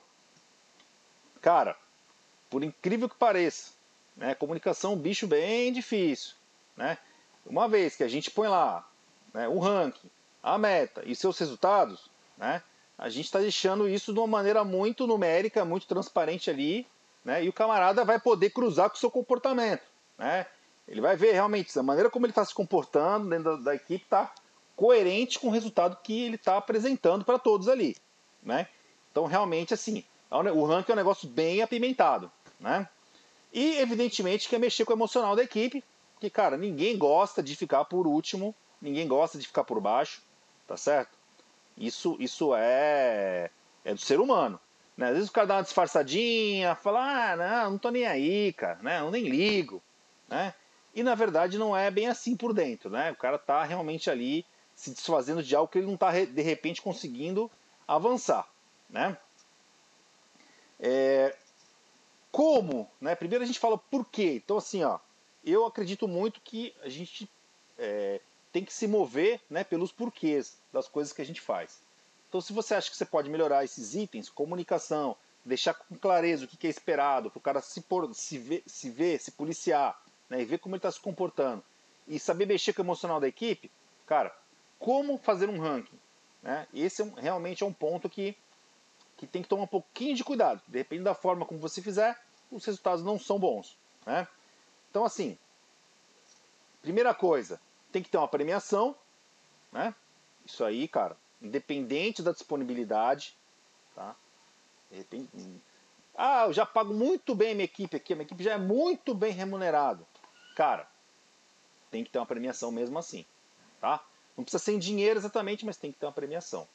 cara, 1.40 1.78
por 2.50 2.64
incrível 2.64 3.08
que 3.08 3.16
pareça, 3.16 3.74
né, 4.18 4.34
comunicação 4.34 4.94
é 4.94 4.96
um 4.96 5.00
bicho 5.00 5.28
bem 5.28 5.72
difícil. 5.72 6.34
Né? 6.76 6.98
Uma 7.46 7.68
vez 7.68 7.96
que 7.96 8.04
a 8.04 8.08
gente 8.08 8.32
põe 8.32 8.48
lá 8.48 8.90
né, 9.32 9.48
o 9.48 9.60
ranking, 9.60 10.10
a 10.44 10.58
meta 10.58 11.02
e 11.06 11.16
seus 11.16 11.40
resultados, 11.40 12.12
né, 12.38 12.62
a 12.98 13.10
gente 13.10 13.26
está 13.26 13.40
deixando 13.40 13.88
isso 13.88 14.14
de 14.14 14.20
uma 14.20 14.28
maneira 14.28 14.64
muito 14.64 15.08
numérica, 15.08 15.64
muito 15.64 15.88
transparente 15.88 16.50
ali, 16.50 16.86
né, 17.24 17.44
e 17.44 17.50
o 17.50 17.54
camarada 17.54 18.04
vai 18.04 18.20
poder 18.20 18.50
cruzar 18.50 18.90
com 18.90 18.98
o 18.98 19.00
seu 19.00 19.10
comportamento. 19.10 19.84
Né? 20.18 20.46
Ele 20.88 21.02
vai 21.02 21.16
ver 21.16 21.32
realmente 21.32 21.78
a 21.80 21.84
maneira 21.84 22.10
como 22.10 22.26
ele 22.26 22.32
está 22.32 22.44
se 22.44 22.54
comportando 22.54 23.30
dentro 23.30 23.58
da, 23.58 23.64
da 23.64 23.76
equipe 23.76 24.04
está 24.04 24.34
coerente 24.76 25.40
com 25.40 25.48
o 25.48 25.52
resultado 25.52 25.98
que 26.04 26.26
ele 26.26 26.36
está 26.36 26.58
apresentando 26.58 27.24
para 27.24 27.40
todos 27.40 27.70
ali, 27.70 27.96
né? 28.42 28.68
Então 29.12 29.26
realmente 29.26 29.74
assim, 29.74 30.04
é 30.30 30.36
o 30.36 30.66
ranking 30.66 30.92
é 30.92 30.96
um 30.96 30.98
negócio 30.98 31.28
bem 31.28 31.62
apimentado, 31.62 32.32
né? 32.60 32.90
E 33.54 33.78
evidentemente 33.78 34.50
que 34.50 34.56
é 34.56 34.60
mexer 34.60 34.84
com 34.84 34.92
o 34.92 34.96
emocional 34.96 35.36
da 35.36 35.44
equipe, 35.44 35.84
que 36.20 36.30
cara, 36.30 36.58
ninguém 36.58 36.98
gosta 36.98 37.44
de 37.44 37.56
ficar 37.56 37.86
por 37.86 38.08
último, 38.08 38.56
ninguém 38.82 39.08
gosta 39.08 39.38
de 39.38 39.46
ficar 39.46 39.64
por 39.64 39.80
baixo, 39.80 40.22
tá 40.68 40.78
certo? 40.78 41.18
Isso, 41.78 42.16
isso 42.20 42.54
é, 42.56 43.50
é 43.84 43.94
do 43.94 44.00
ser 44.00 44.20
humano. 44.20 44.60
Né? 44.96 45.08
Às 45.08 45.14
vezes 45.16 45.30
o 45.30 45.34
cara 45.34 45.48
dá 45.48 45.56
uma 45.56 45.64
disfarçadinha, 45.64 46.76
fala, 46.76 47.32
ah, 47.32 47.36
não, 47.36 47.72
não 47.72 47.78
tô 47.78 47.90
nem 47.90 48.06
aí, 48.06 48.54
cara, 48.54 48.80
né? 48.82 49.00
Eu 49.00 49.12
nem 49.12 49.28
ligo, 49.28 49.82
né? 50.28 50.54
E 50.94 51.02
na 51.02 51.16
verdade 51.16 51.58
não 51.58 51.76
é 51.76 51.90
bem 51.90 52.08
assim 52.08 52.36
por 52.38 52.54
dentro, 52.54 52.90
né? 52.90 53.12
O 53.12 53.16
cara 53.16 53.38
está 53.38 53.64
realmente 53.64 54.10
ali 54.10 54.46
se 54.76 54.92
desfazendo 54.92 55.42
de 55.42 55.56
algo 55.56 55.72
que 55.72 55.80
ele 55.80 55.88
não 55.88 55.96
está 55.96 56.12
de 56.12 56.42
repente 56.42 56.82
conseguindo 56.82 57.50
avançar, 57.88 58.48
né? 58.90 59.18
É... 60.80 61.36
Como, 62.32 62.90
né? 63.02 63.16
Primeiro 63.16 63.44
a 63.44 63.48
gente 63.48 63.60
fala 63.60 63.78
por 63.78 64.06
quê. 64.06 64.42
Então 64.44 64.58
assim, 64.58 64.84
ó, 64.84 65.00
eu 65.44 65.66
acredito 65.66 66.08
muito 66.08 66.40
que 66.42 66.76
a 66.84 66.90
gente 66.90 67.30
é, 67.78 68.22
tem 68.54 68.64
que 68.64 68.72
se 68.72 68.88
mover, 68.88 69.42
né, 69.50 69.64
pelos 69.64 69.92
porquês 69.92 70.58
das 70.72 70.88
coisas 70.88 71.12
que 71.12 71.22
a 71.22 71.26
gente 71.26 71.42
faz. 71.42 71.82
Então 72.30 72.40
se 72.40 72.54
você 72.54 72.76
acha 72.76 72.90
que 72.90 72.96
você 72.96 73.06
pode 73.06 73.30
melhorar 73.30 73.66
esses 73.66 73.96
itens, 73.96 74.30
comunicação, 74.30 75.18
deixar 75.44 75.74
com 75.74 75.98
clareza 75.98 76.46
o 76.46 76.48
que 76.48 76.68
é 76.68 76.70
esperado, 76.70 77.30
para 77.30 77.40
o 77.40 77.42
cara 77.42 77.62
se, 77.62 77.82
por, 77.82 78.14
se, 78.14 78.38
ver, 78.38 78.64
se 78.66 78.90
ver, 78.90 79.20
se 79.20 79.32
policiar, 79.32 80.00
né, 80.30 80.42
e 80.42 80.46
ver 80.46 80.60
como 80.60 80.76
ele 80.76 80.80
está 80.80 80.92
se 80.92 81.00
comportando 81.00 81.64
e 82.08 82.20
saber 82.20 82.46
mexer 82.46 82.74
com 82.74 82.82
o 82.82 82.86
emocional 82.86 83.20
da 83.20 83.28
equipe, 83.28 83.72
cara, 84.06 84.36
como 84.78 85.18
fazer 85.18 85.50
um 85.50 85.60
ranking? 85.60 86.00
Né? 86.42 86.68
Esse 86.74 87.02
é 87.02 87.06
um, 87.06 87.14
realmente 87.14 87.64
é 87.64 87.66
um 87.66 87.74
ponto 87.74 88.10
que, 88.10 88.38
que 89.18 89.26
tem 89.26 89.42
que 89.42 89.48
tomar 89.48 89.64
um 89.64 89.68
pouquinho 89.68 90.16
de 90.16 90.24
cuidado. 90.24 90.62
Depende 90.68 91.04
da 91.04 91.16
forma 91.16 91.46
como 91.46 91.60
você 91.60 91.82
fizer, 91.82 92.20
os 92.52 92.66
resultados 92.66 93.04
não 93.04 93.18
são 93.18 93.40
bons. 93.40 93.78
Né? 94.06 94.28
Então, 94.90 95.06
assim, 95.06 95.38
primeira 96.82 97.14
coisa, 97.14 97.60
tem 97.94 98.04
que 98.04 98.10
ter 98.10 98.18
uma 98.18 98.28
premiação. 98.28 98.96
Né? 99.72 99.96
Isso 100.46 100.66
aí, 100.66 100.88
cara, 100.88 101.16
independente 101.42 102.22
da 102.22 102.32
disponibilidade. 102.32 103.38
Tá? 103.96 104.16
Ah, 106.16 106.46
eu 106.48 106.54
já 106.54 106.66
pago 106.66 106.94
muito 106.94 107.34
bem 107.34 107.52
a 107.52 107.56
minha 107.56 107.66
equipe 107.66 107.96
aqui, 107.96 108.14
a 108.14 108.16
minha 108.16 108.26
equipe 108.26 108.44
já 108.44 108.54
é 108.54 108.58
muito 108.58 109.14
bem 109.14 109.32
remunerada. 109.32 110.06
Cara, 110.56 110.88
tem 111.90 112.04
que 112.04 112.10
ter 112.10 112.20
uma 112.20 112.26
premiação 112.26 112.72
mesmo 112.72 112.98
assim, 113.00 113.26
tá? 113.80 114.04
Não 114.36 114.44
precisa 114.44 114.64
ser 114.64 114.74
em 114.74 114.80
dinheiro 114.80 115.20
exatamente, 115.20 115.66
mas 115.66 115.78
tem 115.78 115.92
que 115.92 116.00
ter 116.00 116.06
uma 116.06 116.12
premiação. 116.12 116.68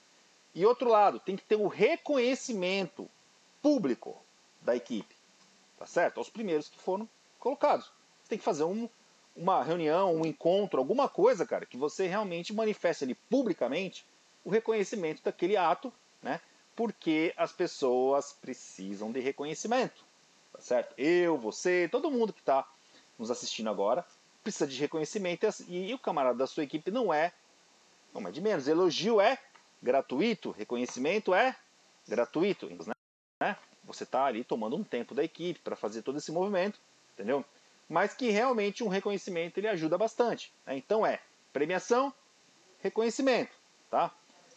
E 0.55 0.65
outro 0.65 0.89
lado, 0.89 1.21
tem 1.21 1.37
que 1.37 1.45
ter 1.45 1.57
o 1.57 1.69
reconhecimento 1.69 3.09
público 3.63 4.17
da 4.61 4.75
equipe, 4.75 5.15
tá 5.79 5.87
certo? 5.87 6.19
Aos 6.19 6.29
primeiros 6.29 6.69
que 6.69 6.79
foram 6.79 7.09
colocados. 7.39 7.87
Você 8.23 8.31
tem 8.31 8.39
que 8.39 8.45
fazer 8.45 8.65
um, 8.65 8.89
uma 9.39 9.63
reunião, 9.63 10.17
um 10.17 10.27
encontro, 10.27 10.81
alguma 10.81 11.09
coisa, 11.09 11.47
cara, 11.47 11.65
que 11.65 11.77
você 11.77 12.09
realmente 12.09 12.53
manifeste 12.53 13.05
ali 13.05 13.15
publicamente 13.15 14.05
o 14.45 14.51
reconhecimento 14.51 15.23
daquele 15.23 15.57
ato, 15.57 15.93
né? 16.21 16.41
Porque 16.75 17.33
as 17.37 17.53
pessoas 17.53 18.33
precisam 18.33 19.13
de 19.13 19.21
reconhecimento, 19.21 20.05
tá 20.53 20.61
certo? 20.61 20.93
Eu, 20.99 21.39
você, 21.39 21.89
todo 21.91 22.11
mundo 22.11 22.33
que 22.33 22.41
está 22.41 22.67
nos 23.19 23.31
assistindo 23.31 23.71
agora, 23.71 24.05
precisa 24.43 24.67
de 24.67 24.79
reconhecimento 24.79 25.47
e, 25.69 25.95
o 25.95 25.99
camarada 25.99 26.39
da 26.39 26.47
sua 26.47 26.65
equipe 26.65 26.91
não 26.91 27.13
é, 27.13 27.33
não 28.13 28.27
é 28.27 28.31
de 28.31 28.41
menos. 28.41 28.67
Elogio 28.67 29.21
é 29.21 29.39
gratuito, 29.81 30.51
reconhecimento 30.51 31.33
é 31.33 31.55
gratuito, 32.07 32.69
né? 33.41 33.57
Você 33.85 34.05
está 34.05 34.25
ali 34.25 34.43
tomando 34.43 34.77
um 34.77 34.85
tempo 34.85 35.15
da 35.15 35.23
equipe 35.23 35.61
para 35.61 35.77
fazer 35.77 36.03
todo 36.03 36.19
esse 36.19 36.33
movimento, 36.33 36.81
entendeu? 37.15 37.45
Mas 37.89 38.15
que 38.15 38.31
realmente 38.31 38.85
um 38.85 38.89
reconhecimento 38.89 39.59
ele 39.59 39.69
ajuda 39.69 39.97
bastante. 39.97 40.53
Né? 40.67 40.77
Então 40.77 41.07
é 41.07 41.21
premiação, 41.53 42.13
reconhecimento, 42.81 43.53
tá? 43.91 44.13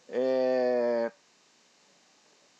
É... 0.08 1.10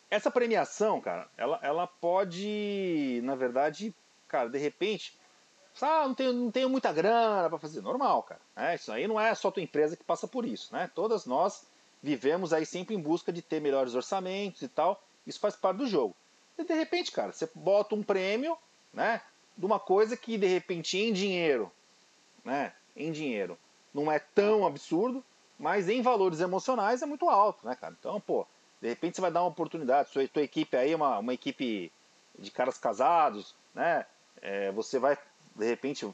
Essa 0.09 0.29
premiação, 0.29 1.01
cara, 1.01 1.27
ela, 1.37 1.59
ela 1.61 1.87
pode, 1.87 3.21
na 3.23 3.35
verdade, 3.35 3.93
cara, 4.27 4.49
de 4.49 4.59
repente, 4.59 5.17
ah, 5.81 6.07
não 6.07 6.13
tenho, 6.13 6.33
não 6.33 6.51
tenho 6.51 6.69
muita 6.69 6.93
grana 6.93 7.49
para 7.49 7.57
fazer. 7.57 7.81
Normal, 7.81 8.23
cara. 8.23 8.41
É, 8.55 8.75
isso 8.75 8.91
aí 8.91 9.07
não 9.07 9.19
é 9.19 9.33
só 9.33 9.49
tua 9.49 9.63
empresa 9.63 9.97
que 9.97 10.03
passa 10.03 10.27
por 10.27 10.45
isso. 10.45 10.73
Né? 10.73 10.89
Todas 10.93 11.25
nós 11.25 11.65
vivemos 12.01 12.53
aí 12.53 12.65
sempre 12.65 12.93
em 12.95 12.99
busca 12.99 13.31
de 13.31 13.41
ter 13.41 13.59
melhores 13.59 13.95
orçamentos 13.95 14.61
e 14.61 14.67
tal. 14.67 15.01
Isso 15.25 15.39
faz 15.39 15.55
parte 15.55 15.77
do 15.77 15.87
jogo. 15.87 16.15
E 16.57 16.63
de 16.63 16.73
repente, 16.73 17.11
cara, 17.11 17.31
você 17.31 17.49
bota 17.55 17.95
um 17.95 18.03
prêmio 18.03 18.57
né, 18.93 19.21
de 19.57 19.65
uma 19.65 19.79
coisa 19.79 20.17
que 20.17 20.37
de 20.37 20.47
repente 20.47 20.97
em 20.97 21.13
dinheiro, 21.13 21.71
né, 22.43 22.73
em 22.95 23.11
dinheiro, 23.11 23.57
não 23.93 24.11
é 24.11 24.19
tão 24.19 24.65
absurdo, 24.65 25.23
mas 25.57 25.87
em 25.87 26.01
valores 26.01 26.39
emocionais 26.39 27.01
é 27.01 27.05
muito 27.05 27.29
alto, 27.29 27.65
né, 27.65 27.75
cara? 27.75 27.95
Então, 27.97 28.19
pô, 28.19 28.45
de 28.81 28.89
repente 28.89 29.15
você 29.15 29.21
vai 29.21 29.31
dar 29.31 29.41
uma 29.41 29.49
oportunidade, 29.49 30.09
sua 30.09 30.27
tua 30.27 30.41
equipe 30.41 30.75
aí 30.75 30.91
é 30.91 30.95
uma, 30.95 31.19
uma 31.19 31.33
equipe 31.33 31.91
de 32.37 32.51
caras 32.51 32.77
casados, 32.77 33.55
né? 33.73 34.05
É, 34.41 34.71
você 34.71 34.99
vai, 34.99 35.17
de 35.55 35.65
repente, 35.65 36.13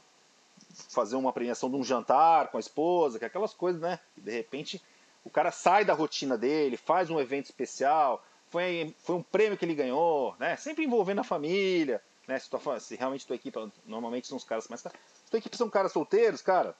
fazer 0.88 1.16
uma 1.16 1.32
premiação 1.32 1.70
de 1.70 1.76
um 1.76 1.82
jantar 1.82 2.48
com 2.48 2.58
a 2.58 2.60
esposa, 2.60 3.18
que 3.18 3.24
é 3.24 3.28
aquelas 3.28 3.54
coisas, 3.54 3.80
né? 3.80 3.98
De 4.16 4.30
repente 4.30 4.80
o 5.24 5.30
cara 5.30 5.50
sai 5.50 5.84
da 5.84 5.92
rotina 5.92 6.36
dele, 6.36 6.76
faz 6.76 7.10
um 7.10 7.20
evento 7.20 7.46
especial, 7.46 8.24
foi, 8.48 8.94
foi 9.00 9.16
um 9.16 9.22
prêmio 9.22 9.56
que 9.56 9.64
ele 9.64 9.74
ganhou, 9.74 10.34
né? 10.38 10.56
Sempre 10.56 10.84
envolvendo 10.84 11.20
a 11.20 11.24
família, 11.24 12.02
né? 12.30 12.38
Se, 12.38 12.48
tua, 12.48 12.78
se 12.78 12.94
realmente 12.94 13.26
tua 13.26 13.34
equipe, 13.34 13.58
normalmente 13.84 14.28
são 14.28 14.36
os 14.36 14.44
caras 14.44 14.68
mais. 14.68 14.80
Se 14.80 15.30
tua 15.30 15.38
equipe 15.38 15.56
são 15.56 15.68
caras 15.68 15.92
solteiros, 15.92 16.40
cara, 16.40 16.76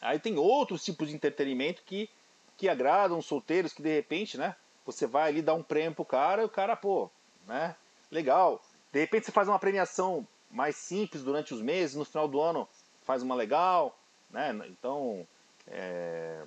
aí 0.00 0.18
tem 0.18 0.36
outros 0.36 0.84
tipos 0.84 1.08
de 1.08 1.14
entretenimento 1.14 1.82
que, 1.84 2.10
que 2.56 2.68
agradam 2.68 3.18
os 3.18 3.26
solteiros, 3.26 3.72
que 3.72 3.80
de 3.80 3.94
repente, 3.94 4.36
né? 4.36 4.56
Você 4.84 5.06
vai 5.06 5.30
ali 5.30 5.40
dar 5.40 5.54
um 5.54 5.62
prêmio 5.62 5.94
pro 5.94 6.04
cara 6.04 6.42
e 6.42 6.44
o 6.44 6.48
cara, 6.48 6.74
pô, 6.74 7.08
né? 7.46 7.76
Legal. 8.10 8.60
De 8.92 8.98
repente 8.98 9.26
você 9.26 9.32
faz 9.32 9.48
uma 9.48 9.58
premiação 9.58 10.26
mais 10.50 10.76
simples 10.76 11.22
durante 11.22 11.54
os 11.54 11.62
meses, 11.62 11.96
no 11.96 12.04
final 12.04 12.26
do 12.26 12.40
ano 12.40 12.68
faz 13.04 13.22
uma 13.22 13.34
legal, 13.34 13.96
né? 14.30 14.52
Então, 14.66 15.26
é, 15.68 16.42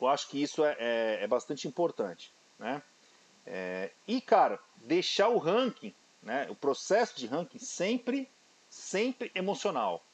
eu 0.00 0.08
acho 0.08 0.28
que 0.28 0.42
isso 0.42 0.64
é, 0.64 0.76
é, 0.78 1.18
é 1.22 1.26
bastante 1.28 1.68
importante, 1.68 2.32
né? 2.58 2.82
É, 3.46 3.90
e, 4.06 4.20
cara, 4.20 4.58
deixar 4.76 5.28
o 5.28 5.38
ranking, 5.38 5.94
né, 6.22 6.46
o 6.48 6.54
processo 6.54 7.16
de 7.18 7.26
ranking 7.26 7.58
sempre, 7.58 8.28
sempre 8.68 9.30
emocional, 9.34 10.04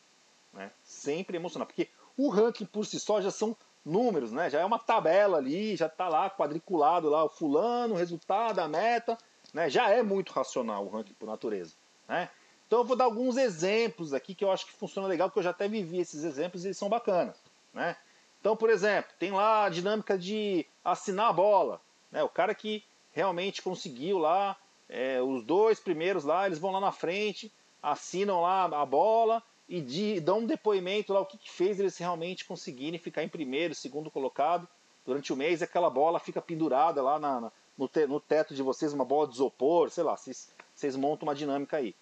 né? 0.53 0.71
Sempre 0.83 1.37
emocional, 1.37 1.67
porque 1.67 1.89
o 2.17 2.29
ranking 2.29 2.65
por 2.65 2.87
si 2.87 2.99
só 2.99 3.21
já 3.21 3.31
são 3.31 3.57
números, 3.85 4.33
né? 4.33 4.51
Já 4.51 4.61
é 4.61 4.65
uma 4.65 4.79
tabela 4.79 5.39
ali, 5.39 5.77
já 5.77 5.87
está 5.87 6.09
lá 6.09 6.29
quadriculado 6.31 7.09
lá 7.09 7.25
o 7.25 7.29
fulano, 7.29 7.95
o 7.95 7.97
resultado, 7.97 8.59
a 8.59 8.69
meta, 8.69 9.19
né? 9.53 9.69
Já 9.69 9.91
é 9.91 10.03
muito 10.03 10.33
racional 10.33 10.85
o 10.85 10.89
ranking 10.89 11.15
por 11.15 11.27
natureza, 11.27 11.75
né? 12.09 12.31
Então 12.69 12.81
eu 12.81 12.85
vou 12.85 12.97
dar 12.97 13.05
alguns 13.05 13.39
exemplos 13.39 14.13
aqui 14.13 14.35
que 14.35 14.45
eu 14.45 14.53
acho 14.53 14.67
que 14.67 14.73
funciona 14.73 15.09
legal, 15.09 15.31
que 15.31 15.39
eu 15.39 15.43
já 15.43 15.51
até 15.51 15.67
vivi 15.67 16.01
esses 16.01 16.23
exemplos 16.23 16.65
e 16.65 16.69
eles 16.69 16.77
são 16.77 16.89
bacanas. 16.89 17.35
Né? 17.73 17.97
Então, 18.39 18.55
por 18.55 18.69
exemplo, 18.69 19.11
tem 19.19 19.33
lá 19.33 19.65
a 19.65 19.69
dinâmica 19.71 20.19
de 20.19 20.67
assinar 20.85 21.31
a 21.31 21.33
bola. 21.33 21.81
Né? 22.13 22.23
O 22.23 22.29
cara 22.29 22.55
que 22.55 22.85
realmente 23.13 23.63
conseguiu 23.63 24.19
lá, 24.19 24.55
é, 24.89 25.21
os 25.21 25.43
dois 25.43 25.79
primeiros 25.81 26.25
lá, 26.25 26.47
eles 26.47 26.59
vão 26.59 26.71
lá 26.71 26.81
na 26.81 26.93
frente, 26.93 27.53
assinam 27.83 28.41
lá 28.41 28.65
a 28.65 28.87
bola 28.87 29.43
e 29.69 29.81
de, 29.81 30.21
dão 30.21 30.39
um 30.39 30.47
depoimento 30.47 31.13
lá 31.13 31.21
o 31.21 31.27
que, 31.27 31.37
que 31.37 31.51
fez 31.51 31.79
eles 31.79 31.97
realmente 31.99 32.45
conseguirem 32.45 32.99
ficar 32.99 33.23
em 33.23 33.29
primeiro, 33.29 33.75
segundo 33.75 34.11
colocado 34.11 34.67
durante 35.05 35.33
o 35.33 35.37
mês. 35.37 35.63
Aquela 35.63 35.91
bola 35.91 36.19
fica 36.19 36.41
pendurada 36.41 37.03
lá 37.03 37.19
na, 37.19 37.41
na, 37.41 37.53
no, 37.77 37.87
te, 37.87 38.07
no, 38.07 38.19
teto 38.19 38.55
de 38.55 38.63
vocês, 38.63 38.93
uma 38.93 39.05
bola 39.05 39.29
de 39.29 39.35
isopor, 39.35 39.91
sei 39.91 40.05
lá, 40.05 40.17
vocês, 40.17 40.51
vocês 40.75 40.97
montam 40.97 41.29
uma 41.29 41.35
dinâmica 41.35 41.77
aí. 41.77 41.95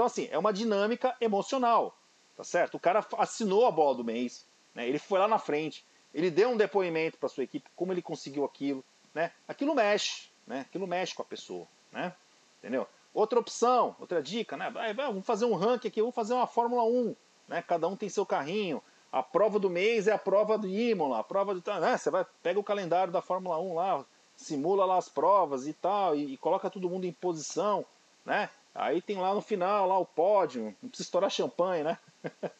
Então, 0.00 0.06
assim, 0.06 0.28
é 0.30 0.38
uma 0.38 0.50
dinâmica 0.50 1.14
emocional, 1.20 1.94
tá 2.34 2.42
certo? 2.42 2.76
O 2.76 2.80
cara 2.80 3.06
assinou 3.18 3.66
a 3.66 3.70
bola 3.70 3.96
do 3.96 4.02
mês, 4.02 4.46
né? 4.74 4.88
ele 4.88 4.98
foi 4.98 5.18
lá 5.18 5.28
na 5.28 5.38
frente, 5.38 5.84
ele 6.14 6.30
deu 6.30 6.48
um 6.48 6.56
depoimento 6.56 7.18
para 7.18 7.28
sua 7.28 7.44
equipe, 7.44 7.68
como 7.76 7.92
ele 7.92 8.00
conseguiu 8.00 8.46
aquilo, 8.46 8.82
né? 9.12 9.30
Aquilo 9.46 9.74
mexe, 9.74 10.30
né? 10.46 10.60
Aquilo 10.60 10.86
mexe 10.86 11.14
com 11.14 11.20
a 11.20 11.26
pessoa, 11.26 11.68
né? 11.92 12.14
Entendeu? 12.58 12.86
Outra 13.12 13.40
opção, 13.40 13.96
outra 13.98 14.22
dica, 14.22 14.56
né? 14.56 14.72
Vamos 14.94 15.26
fazer 15.26 15.44
um 15.44 15.54
ranking 15.54 15.88
aqui, 15.88 16.00
vamos 16.00 16.14
fazer 16.14 16.34
uma 16.34 16.46
Fórmula 16.46 16.84
1, 16.84 17.16
né? 17.48 17.62
Cada 17.62 17.88
um 17.88 17.96
tem 17.96 18.08
seu 18.08 18.24
carrinho. 18.24 18.82
A 19.10 19.22
prova 19.22 19.58
do 19.58 19.68
mês 19.68 20.06
é 20.06 20.12
a 20.12 20.18
prova 20.18 20.56
do 20.56 20.68
Imola, 20.68 21.18
a 21.18 21.24
prova 21.24 21.52
do. 21.52 21.62
Né? 21.80 21.96
Você 21.96 22.10
vai, 22.10 22.24
pega 22.42 22.60
o 22.60 22.64
calendário 22.64 23.12
da 23.12 23.20
Fórmula 23.20 23.58
1 23.58 23.74
lá, 23.74 24.04
simula 24.36 24.84
lá 24.84 24.96
as 24.96 25.08
provas 25.08 25.66
e 25.66 25.72
tal, 25.72 26.14
e, 26.14 26.34
e 26.34 26.36
coloca 26.36 26.70
todo 26.70 26.88
mundo 26.88 27.04
em 27.04 27.12
posição, 27.12 27.84
né? 28.24 28.48
Aí 28.72 29.02
tem 29.02 29.18
lá 29.18 29.34
no 29.34 29.40
final 29.40 29.88
lá 29.88 29.98
o 29.98 30.06
pódio, 30.06 30.74
não 30.80 30.88
precisa 30.88 31.08
estourar 31.08 31.30
champanhe, 31.30 31.84
né? 31.84 31.98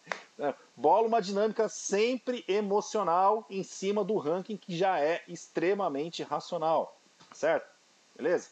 É, 0.43 0.55
bola 0.75 1.07
uma 1.07 1.21
dinâmica 1.21 1.69
sempre 1.69 2.43
emocional 2.49 3.45
em 3.51 3.63
cima 3.63 4.03
do 4.03 4.17
ranking 4.17 4.57
que 4.57 4.75
já 4.75 4.99
é 4.99 5.23
extremamente 5.29 6.23
racional, 6.23 6.99
certo? 7.35 7.69
Beleza? 8.17 8.49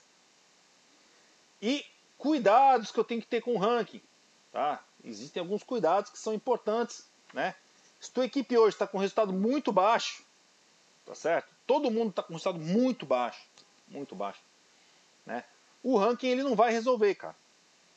E 1.61 1.85
cuidados 2.17 2.91
que 2.91 2.99
eu 2.99 3.05
tenho 3.05 3.21
que 3.21 3.27
ter 3.27 3.41
com 3.41 3.55
o 3.55 3.59
ranking, 3.59 4.01
tá? 4.53 4.83
Existem 5.05 5.41
alguns 5.41 5.63
cuidados 5.63 6.11
que 6.11 6.19
são 6.19 6.35
importantes, 6.35 7.07
né? 7.33 7.55
Se 8.01 8.11
tua 8.11 8.25
equipe 8.25 8.57
hoje 8.57 8.75
está 8.75 8.87
com 8.87 8.99
resultado 8.99 9.33
muito 9.33 9.73
baixo, 9.73 10.25
tá 11.05 11.15
certo? 11.15 11.49
Todo 11.67 11.91
mundo 11.91 12.11
está 12.11 12.23
com 12.23 12.33
resultado 12.33 12.59
muito 12.59 13.05
baixo, 13.05 13.43
muito 13.89 14.15
baixo, 14.15 14.41
né? 15.27 15.45
O 15.83 15.97
ranking 15.97 16.29
ele 16.29 16.43
não 16.43 16.55
vai 16.55 16.73
resolver, 16.73 17.15
cara 17.15 17.37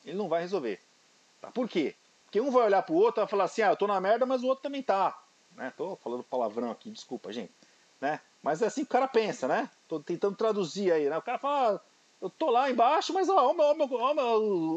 ele 0.04 0.16
não 0.16 0.28
vai 0.28 0.42
resolver. 0.42 0.80
Tá? 1.40 1.50
Por 1.50 1.68
quê? 1.68 1.94
Porque 2.24 2.40
um 2.40 2.50
vai 2.50 2.64
olhar 2.64 2.82
pro 2.82 2.94
outro 2.94 3.20
e 3.20 3.22
vai 3.22 3.28
falar 3.28 3.44
assim, 3.44 3.62
ah, 3.62 3.70
eu 3.70 3.76
tô 3.76 3.86
na 3.86 4.00
merda, 4.00 4.24
mas 4.26 4.42
o 4.42 4.46
outro 4.46 4.62
também 4.62 4.82
tá. 4.82 5.18
Né? 5.56 5.72
Tô 5.76 5.96
falando 5.96 6.22
palavrão 6.22 6.70
aqui, 6.70 6.90
desculpa, 6.90 7.32
gente. 7.32 7.52
Né? 8.00 8.20
Mas 8.42 8.62
é 8.62 8.66
assim 8.66 8.82
que 8.82 8.90
o 8.90 8.92
cara 8.92 9.06
pensa, 9.06 9.46
né? 9.46 9.70
Tô 9.86 10.00
tentando 10.00 10.36
traduzir 10.36 10.90
aí, 10.90 11.08
né? 11.08 11.16
O 11.16 11.22
cara 11.22 11.38
fala, 11.38 11.76
ah, 11.76 11.80
eu 12.22 12.30
tô 12.30 12.50
lá 12.50 12.70
embaixo, 12.70 13.12
mas 13.12 13.28
ó, 13.28 13.48
ó, 13.48 13.54
ó, 13.58 13.76
ó, 13.80 14.14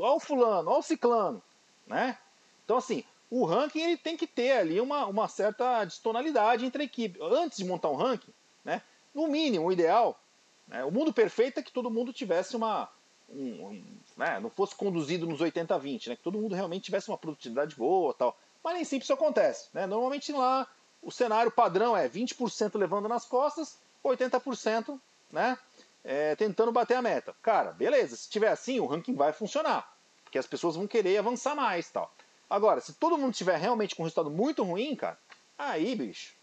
ó, 0.02 0.16
o 0.16 0.20
fulano, 0.20 0.72
ó 0.72 0.80
o 0.80 0.82
ciclano, 0.82 1.42
né? 1.86 2.18
Então, 2.66 2.78
assim, 2.78 3.04
o 3.30 3.46
ranking 3.46 3.82
ele 3.82 3.98
tem 3.98 4.18
que 4.18 4.26
ter 4.26 4.54
ali 4.54 4.82
uma, 4.82 5.06
uma 5.06 5.28
certa 5.28 5.86
distonalidade 5.86 6.66
entre 6.66 6.82
a 6.82 6.86
equipe. 6.86 7.20
Antes 7.22 7.60
de 7.60 7.66
montar 7.66 7.90
um 7.90 7.96
ranking, 7.96 8.34
né? 8.64 8.82
No 9.14 9.28
mínimo, 9.28 9.68
o 9.68 9.72
ideal, 9.72 10.20
né? 10.68 10.84
o 10.84 10.92
mundo 10.92 11.14
perfeito 11.14 11.60
é 11.60 11.64
que 11.64 11.72
todo 11.72 11.92
mundo 11.92 12.12
tivesse 12.12 12.56
uma, 12.56 12.90
um, 13.30 13.68
um, 13.68 13.84
né, 14.18 14.40
não 14.40 14.50
fosse 14.50 14.76
conduzido 14.76 15.28
nos 15.28 15.40
80-20, 15.40 16.08
né, 16.08 16.16
que 16.16 16.24
todo 16.24 16.40
mundo 16.40 16.56
realmente 16.56 16.86
tivesse 16.86 17.10
uma 17.10 17.18
produtividade 17.18 17.76
boa 17.76 18.14
tal. 18.14 18.36
Mas 18.64 18.74
nem 18.74 18.84
sempre 18.84 19.04
isso 19.04 19.14
acontece. 19.14 19.70
Né? 19.72 19.86
Normalmente 19.86 20.32
lá 20.32 20.68
o 21.02 21.12
cenário 21.12 21.52
padrão 21.52 21.96
é 21.96 22.10
20% 22.10 22.78
levando 22.80 23.08
nas 23.08 23.26
costas, 23.26 23.78
80% 24.04 25.00
né, 25.32 25.58
é, 26.06 26.36
tentando 26.36 26.72
bater 26.72 26.96
a 26.96 27.02
meta. 27.02 27.36
Cara, 27.42 27.72
beleza, 27.72 28.16
se 28.16 28.30
tiver 28.30 28.50
assim, 28.50 28.80
o 28.80 28.86
ranking 28.86 29.16
vai 29.16 29.34
funcionar. 29.34 29.92
Porque 30.24 30.38
as 30.38 30.46
pessoas 30.46 30.76
vão 30.76 30.88
querer 30.88 31.18
avançar 31.18 31.56
mais 31.56 31.90
tal. 31.90 32.14
Agora, 32.50 32.80
se 32.80 32.94
todo 32.94 33.18
mundo 33.18 33.34
tiver 33.34 33.58
realmente 33.58 33.96
com 33.96 34.04
um 34.04 34.06
resultado 34.06 34.30
muito 34.30 34.64
ruim, 34.64 34.96
cara, 34.96 35.18
aí, 35.58 35.96
bicho, 35.96 36.34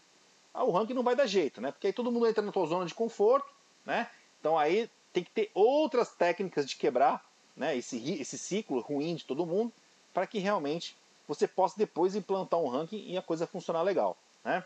o 0.53 0.71
ranking 0.71 0.93
não 0.93 1.03
vai 1.03 1.15
dar 1.15 1.25
jeito, 1.25 1.61
né? 1.61 1.71
Porque 1.71 1.87
aí 1.87 1.93
todo 1.93 2.11
mundo 2.11 2.27
entra 2.27 2.43
na 2.43 2.51
tua 2.51 2.65
zona 2.67 2.85
de 2.85 2.93
conforto, 2.93 3.49
né? 3.85 4.09
Então 4.39 4.59
aí 4.59 4.89
tem 5.13 5.23
que 5.23 5.31
ter 5.31 5.49
outras 5.53 6.09
técnicas 6.09 6.67
de 6.67 6.75
quebrar 6.75 7.23
né, 7.55 7.77
esse, 7.77 8.13
esse 8.19 8.37
ciclo 8.37 8.81
ruim 8.81 9.15
de 9.15 9.23
todo 9.23 9.45
mundo 9.45 9.71
para 10.13 10.27
que 10.27 10.39
realmente 10.39 10.97
você 11.27 11.47
possa 11.47 11.77
depois 11.77 12.15
implantar 12.15 12.59
um 12.59 12.67
ranking 12.67 13.05
e 13.07 13.17
a 13.17 13.21
coisa 13.21 13.47
funcionar 13.47 13.83
legal. 13.83 14.17
Né? 14.43 14.63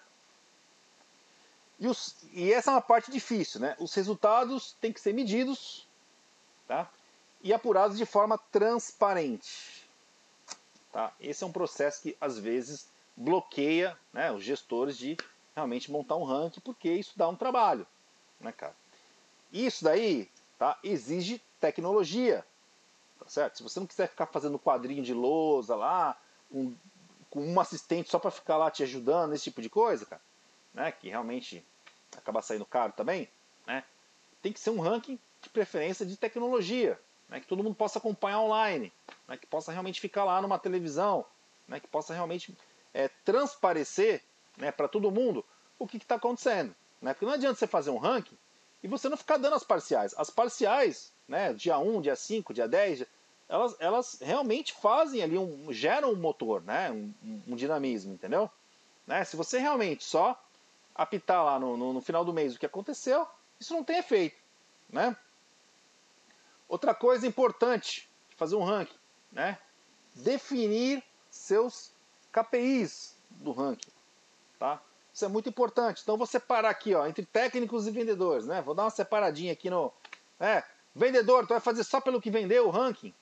E, 1.80 1.88
os, 1.88 2.16
e 2.34 2.52
essa 2.52 2.72
é 2.72 2.74
uma 2.74 2.82
parte 2.82 3.12
difícil. 3.12 3.62
Né? 3.62 3.76
Os 3.80 3.94
resultados 3.94 4.76
têm 4.82 4.92
que 4.92 5.00
ser 5.00 5.14
medidos 5.14 5.88
tá? 6.68 6.90
e 7.42 7.54
apurados 7.54 7.98
de 7.98 8.06
forma 8.06 8.38
transparente. 8.52 9.88
Tá? 10.92 11.14
Esse 11.20 11.44
é 11.44 11.48
um 11.48 11.52
processo 11.52 12.02
que 12.02 12.18
às 12.20 12.40
vezes 12.40 12.88
bloqueia 13.16 13.98
né, 14.12 14.32
os 14.32 14.44
gestores 14.44 14.98
de 14.98 15.18
realmente 15.56 15.92
montar 15.92 16.16
um 16.16 16.24
ranking, 16.24 16.60
porque 16.62 16.90
isso 16.90 17.14
dá 17.16 17.28
um 17.28 17.36
trabalho. 17.36 17.86
Né, 18.40 18.52
cara? 18.52 18.76
Isso 19.52 19.84
daí 19.84 20.30
tá? 20.58 20.78
exige 20.84 21.42
tecnologia. 21.60 22.46
Tá 23.20 23.28
certo? 23.28 23.58
Se 23.58 23.64
você 23.64 23.80
não 23.80 23.88
quiser 23.88 24.08
ficar 24.08 24.28
fazendo 24.28 24.60
quadrinho 24.60 25.04
de 25.04 25.14
lousa 25.14 25.76
lá, 25.76 26.18
com, 26.50 26.76
um 27.36 27.60
assistente 27.60 28.10
só 28.10 28.20
para 28.20 28.32
ficar 28.32 28.58
lá 28.58 28.72
te 28.72 28.84
ajudando, 28.84 29.34
esse 29.34 29.46
tipo 29.46 29.62
de 29.62 29.70
coisa, 29.70 30.06
cara, 30.06 30.22
né? 30.78 30.92
que 30.92 31.10
realmente 31.10 31.66
acaba 32.16 32.42
saindo 32.42 32.66
caro 32.66 32.94
também, 32.94 33.28
né? 33.66 33.84
tem 34.44 34.54
que 34.54 34.60
ser 34.60 34.70
um 34.70 34.80
ranking 34.80 35.20
de 35.42 35.50
preferência 35.50 36.06
de 36.06 36.16
tecnologia, 36.16 37.00
né? 37.28 37.40
que 37.40 37.48
todo 37.48 37.64
mundo 37.64 37.76
possa 37.76 37.98
acompanhar 37.98 38.42
online, 38.42 38.94
né? 39.28 39.36
que 39.38 39.48
possa 39.48 39.72
realmente 39.72 40.00
ficar 40.00 40.24
lá 40.24 40.40
numa 40.40 40.60
televisão, 40.60 41.26
né? 41.68 41.80
que 41.80 41.88
possa 41.88 42.14
realmente 42.14 42.56
é, 42.94 43.10
transparecer 43.26 44.22
né, 44.56 44.72
para 44.72 44.88
todo 44.88 45.12
mundo 45.12 45.44
o 45.80 45.88
que 45.88 45.98
está 45.98 46.16
acontecendo. 46.16 46.76
Né? 47.02 47.12
Porque 47.14 47.26
não 47.26 47.34
adianta 47.34 47.58
você 47.58 47.66
fazer 47.66 47.90
um 47.90 47.98
ranking 47.98 48.38
e 48.84 48.88
você 48.88 49.10
não 49.10 49.18
ficar 49.18 49.38
dando 49.38 49.56
as 49.56 49.64
parciais. 49.64 50.14
As 50.16 50.30
parciais, 50.30 51.12
né, 51.28 51.54
dia 51.54 51.80
1, 51.80 52.02
dia 52.02 52.16
5, 52.16 52.54
dia 52.54 52.68
10, 52.68 53.04
elas, 53.50 53.76
elas 53.80 54.20
realmente 54.22 54.74
fazem 54.74 55.24
ali, 55.24 55.38
um, 55.40 55.74
geram 55.74 56.12
um 56.12 56.16
motor, 56.16 56.62
né, 56.62 56.92
um, 56.92 57.42
um 57.48 57.56
dinamismo, 57.56 58.14
entendeu? 58.14 58.50
Né? 59.08 59.24
Se 59.24 59.36
você 59.36 59.58
realmente 59.58 60.04
só 60.04 60.40
apitar 60.98 61.46
lá 61.46 61.60
no, 61.60 61.77
no, 61.77 61.94
no, 61.94 62.01
final 62.01 62.25
do 62.25 62.34
mês 62.34 62.56
o 62.56 62.60
que 62.60 62.66
aconteceu, 62.66 63.27
isso 63.60 63.74
não 63.74 63.84
tem 63.84 64.00
efeito. 64.00 64.36
Né? 64.89 65.16
Outra 66.68 66.96
coisa 66.96 67.27
importante 67.27 68.10
fazer 68.36 68.56
um 68.56 68.63
ranking, 68.63 68.98
né? 69.32 69.58
definir 70.16 71.04
seus 71.30 71.94
KPIs 72.32 73.16
do 73.30 73.51
ranking. 73.51 73.92
tá? 74.58 74.82
Isso 75.13 75.25
é 75.25 75.27
muito 75.27 75.50
importante. 75.50 76.01
Então, 76.01 76.18
vou 76.18 76.27
separar 76.27 76.70
aqui, 76.70 76.94
ó, 76.94 77.06
entre 77.08 77.25
técnicos 77.25 77.88
e 77.88 77.92
vendedores, 77.92 78.46
né? 78.46 78.62
Vou 78.62 78.75
dar 78.75 78.84
uma 78.84 78.89
separadinha 78.89 79.54
aqui 79.54 79.70
no... 79.70 79.92
É, 80.39 80.63
vendedor, 80.94 81.48
tu 81.48 81.50
vai 81.50 81.60
fazer 81.60 81.84
só 81.84 82.00
pelo 82.00 82.22
que 82.22 82.30
vendeu 82.30 82.68
o 82.68 82.70
ranking? 82.70 83.13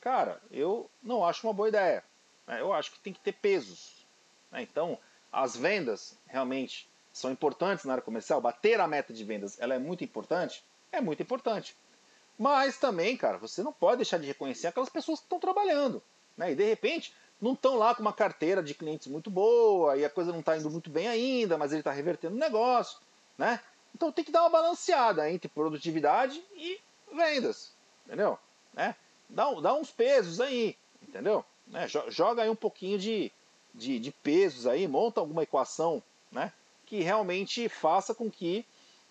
Cara, 0.00 0.40
eu 0.50 0.90
não 1.00 1.24
acho 1.24 1.46
uma 1.46 1.52
boa 1.52 1.68
ideia. 1.68 2.02
Né? 2.46 2.60
Eu 2.60 2.72
acho 2.72 2.90
que 2.90 2.98
tem 2.98 3.12
que 3.12 3.20
ter 3.20 3.32
pesos. 3.32 4.04
Né? 4.50 4.62
Então, 4.62 4.98
as 5.32 5.56
vendas 5.56 6.18
realmente 6.26 6.88
são 7.12 7.30
importantes 7.30 7.84
na 7.84 7.94
área 7.94 8.04
comercial. 8.04 8.40
Bater 8.40 8.78
a 8.80 8.86
meta 8.86 9.12
de 9.12 9.24
vendas, 9.24 9.58
ela 9.60 9.74
é 9.74 9.78
muito 9.78 10.04
importante? 10.04 10.64
É 10.90 11.00
muito 11.00 11.22
importante. 11.22 11.76
Mas 12.38 12.78
também, 12.78 13.16
cara, 13.16 13.38
você 13.38 13.62
não 13.62 13.72
pode 13.72 13.98
deixar 13.98 14.18
de 14.18 14.26
reconhecer 14.26 14.66
aquelas 14.66 14.88
pessoas 14.88 15.20
que 15.20 15.26
estão 15.26 15.40
trabalhando. 15.40 16.02
Né? 16.36 16.52
E 16.52 16.54
de 16.54 16.64
repente 16.64 17.14
não 17.40 17.54
estão 17.54 17.76
lá 17.76 17.94
com 17.94 18.02
uma 18.02 18.12
carteira 18.12 18.62
de 18.62 18.74
clientes 18.74 19.06
muito 19.06 19.30
boa 19.30 19.96
e 19.96 20.04
a 20.04 20.10
coisa 20.10 20.32
não 20.32 20.40
está 20.40 20.56
indo 20.56 20.70
muito 20.70 20.90
bem 20.90 21.08
ainda, 21.08 21.58
mas 21.58 21.72
ele 21.72 21.80
está 21.80 21.90
revertendo 21.90 22.36
o 22.36 22.38
negócio. 22.38 22.98
Né? 23.36 23.60
Então 23.94 24.12
tem 24.12 24.24
que 24.24 24.32
dar 24.32 24.42
uma 24.42 24.50
balanceada 24.50 25.30
entre 25.30 25.48
produtividade 25.48 26.42
e 26.54 26.80
vendas. 27.12 27.74
Entendeu? 28.06 28.38
Né? 28.72 28.94
Dá, 29.28 29.52
dá 29.60 29.74
uns 29.74 29.90
pesos 29.90 30.40
aí. 30.40 30.76
Entendeu? 31.02 31.44
Né? 31.66 31.86
Joga 32.08 32.42
aí 32.42 32.48
um 32.48 32.56
pouquinho 32.56 32.98
de, 32.98 33.32
de, 33.74 33.98
de 33.98 34.10
pesos 34.10 34.66
aí, 34.66 34.86
monta 34.86 35.20
alguma 35.20 35.42
equação 35.42 36.02
né? 36.30 36.52
que 36.86 37.00
realmente 37.00 37.68
faça 37.68 38.14
com 38.14 38.30
que 38.30 38.64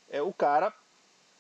é, 0.09 0.21
o 0.21 0.33
cara, 0.33 0.73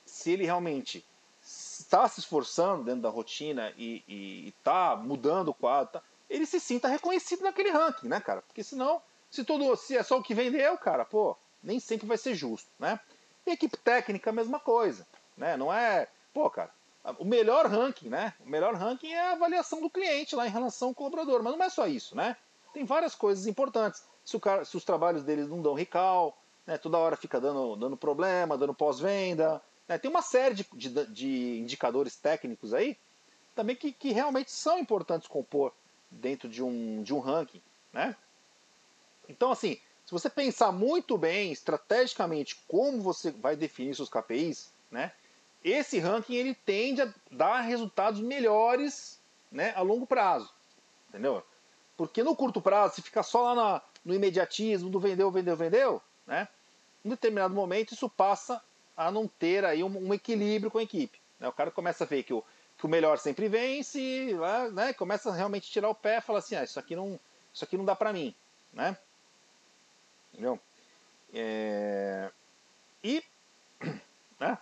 se 0.05 0.31
ele 0.31 0.45
realmente 0.45 1.05
está 1.43 2.07
se 2.07 2.19
esforçando 2.19 2.83
dentro 2.83 3.01
da 3.01 3.09
rotina 3.09 3.73
e 3.77 4.53
está 4.57 4.95
mudando 4.95 5.49
o 5.49 5.53
quadro, 5.53 5.93
tá, 5.93 6.03
ele 6.29 6.45
se 6.45 6.59
sinta 6.59 6.87
reconhecido 6.87 7.41
naquele 7.41 7.69
ranking, 7.69 8.07
né, 8.07 8.21
cara? 8.21 8.41
Porque 8.41 8.63
senão, 8.63 9.01
se 9.29 9.43
tudo 9.43 9.75
se 9.75 9.97
é 9.97 10.03
só 10.03 10.17
o 10.17 10.23
que 10.23 10.33
vendeu, 10.33 10.77
cara, 10.77 11.03
pô, 11.03 11.35
nem 11.61 11.79
sempre 11.79 12.07
vai 12.07 12.17
ser 12.17 12.35
justo, 12.35 12.69
né? 12.79 12.99
E 13.45 13.51
equipe 13.51 13.75
técnica, 13.77 14.29
a 14.29 14.33
mesma 14.33 14.59
coisa, 14.59 15.05
né? 15.35 15.57
Não 15.57 15.73
é, 15.73 16.07
pô, 16.33 16.49
cara, 16.49 16.71
o 17.19 17.25
melhor 17.25 17.65
ranking, 17.67 18.09
né? 18.09 18.33
O 18.39 18.49
melhor 18.49 18.75
ranking 18.75 19.11
é 19.11 19.19
a 19.19 19.31
avaliação 19.31 19.81
do 19.81 19.89
cliente 19.89 20.35
lá 20.35 20.47
em 20.47 20.51
relação 20.51 20.89
ao 20.89 20.95
colaborador, 20.95 21.43
mas 21.43 21.57
não 21.57 21.65
é 21.65 21.69
só 21.69 21.87
isso, 21.87 22.15
né? 22.15 22.37
Tem 22.73 22.85
várias 22.85 23.15
coisas 23.15 23.47
importantes. 23.47 24.03
Se, 24.23 24.39
cara, 24.39 24.63
se 24.65 24.77
os 24.77 24.83
trabalhos 24.83 25.23
deles 25.23 25.47
não 25.47 25.61
dão 25.61 25.73
recall, 25.73 26.37
né? 26.65 26.77
toda 26.77 26.97
hora 26.97 27.15
fica 27.15 27.39
dando, 27.39 27.75
dando 27.75 27.97
problema, 27.97 28.57
dando 28.57 28.73
pós-venda, 28.73 29.61
né? 29.87 29.97
Tem 29.97 30.09
uma 30.09 30.21
série 30.21 30.55
de, 30.55 30.65
de, 30.73 31.05
de, 31.07 31.59
indicadores 31.59 32.15
técnicos 32.15 32.73
aí 32.73 32.97
também 33.53 33.75
que, 33.75 33.91
que 33.91 34.13
realmente 34.13 34.49
são 34.49 34.79
importantes 34.79 35.27
compor 35.27 35.73
dentro 36.09 36.47
de 36.47 36.63
um, 36.63 37.03
de 37.03 37.13
um 37.13 37.19
ranking. 37.19 37.61
Né? 37.91 38.15
Então, 39.27 39.51
assim, 39.51 39.77
se 40.05 40.11
você 40.11 40.29
pensar 40.29 40.71
muito 40.71 41.17
bem, 41.17 41.51
estrategicamente, 41.51 42.55
como 42.69 43.01
você 43.01 43.31
vai 43.31 43.55
definir 43.55 43.93
seus 43.93 44.09
KPIs, 44.09 44.71
né? 44.89 45.11
esse 45.63 45.99
ranking 45.99 46.35
ele 46.35 46.55
tende 46.55 47.01
a 47.01 47.13
dar 47.29 47.61
resultados 47.61 48.21
melhores 48.21 49.19
né, 49.51 49.73
a 49.75 49.81
longo 49.81 50.07
prazo. 50.07 50.49
Entendeu? 51.09 51.43
Porque 52.07 52.23
no 52.23 52.35
curto 52.35 52.59
prazo, 52.59 52.95
se 52.95 53.01
ficar 53.03 53.21
só 53.21 53.43
lá 53.43 53.53
na, 53.53 53.81
no 54.03 54.15
imediatismo 54.15 54.89
do 54.89 54.99
vendeu, 54.99 55.29
vendeu, 55.29 55.55
vendeu, 55.55 56.01
né? 56.25 56.47
em 57.05 57.09
determinado 57.09 57.53
momento 57.53 57.93
isso 57.93 58.09
passa 58.09 58.59
a 58.97 59.11
não 59.11 59.27
ter 59.27 59.63
aí 59.63 59.83
um, 59.83 60.07
um 60.07 60.11
equilíbrio 60.11 60.71
com 60.71 60.79
a 60.79 60.83
equipe. 60.83 61.19
Né? 61.39 61.47
O 61.47 61.51
cara 61.51 61.69
começa 61.69 62.03
a 62.03 62.07
ver 62.07 62.23
que 62.23 62.33
o, 62.33 62.43
que 62.75 62.87
o 62.87 62.89
melhor 62.89 63.19
sempre 63.19 63.47
vence, 63.47 64.35
né? 64.73 64.93
começa 64.93 65.29
a 65.29 65.35
realmente 65.35 65.69
tirar 65.69 65.89
o 65.89 65.95
pé 65.95 66.17
e 66.17 66.21
fala 66.21 66.39
assim, 66.39 66.55
ah, 66.55 66.63
isso 66.63 66.79
aqui 66.79 66.95
não, 66.95 67.19
isso 67.53 67.63
aqui 67.63 67.77
não 67.77 67.85
dá 67.85 67.95
para 67.95 68.11
mim, 68.11 68.33
né? 68.73 68.97
Entendeu? 70.33 70.59
É... 71.31 72.31
E, 73.03 73.23
né? 74.39 74.57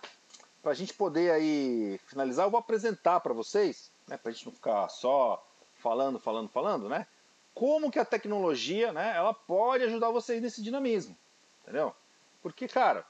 Para 0.62 0.72
a 0.72 0.74
gente 0.74 0.92
poder 0.92 1.30
aí 1.30 1.98
finalizar, 2.04 2.44
eu 2.44 2.50
vou 2.50 2.60
apresentar 2.60 3.18
para 3.20 3.32
vocês, 3.32 3.90
né? 4.06 4.18
Para 4.18 4.30
a 4.30 4.34
gente 4.34 4.44
não 4.44 4.52
ficar 4.52 4.86
só 4.90 5.42
falando, 5.76 6.20
falando, 6.20 6.50
falando, 6.50 6.86
né? 6.86 7.06
Como 7.54 7.90
que 7.90 7.98
a 7.98 8.04
tecnologia, 8.04 8.92
né? 8.92 9.14
Ela 9.16 9.34
pode 9.34 9.84
ajudar 9.84 10.10
vocês 10.10 10.40
nesse 10.40 10.62
dinamismo, 10.62 11.16
entendeu? 11.62 11.94
Porque, 12.42 12.66
cara, 12.66 13.04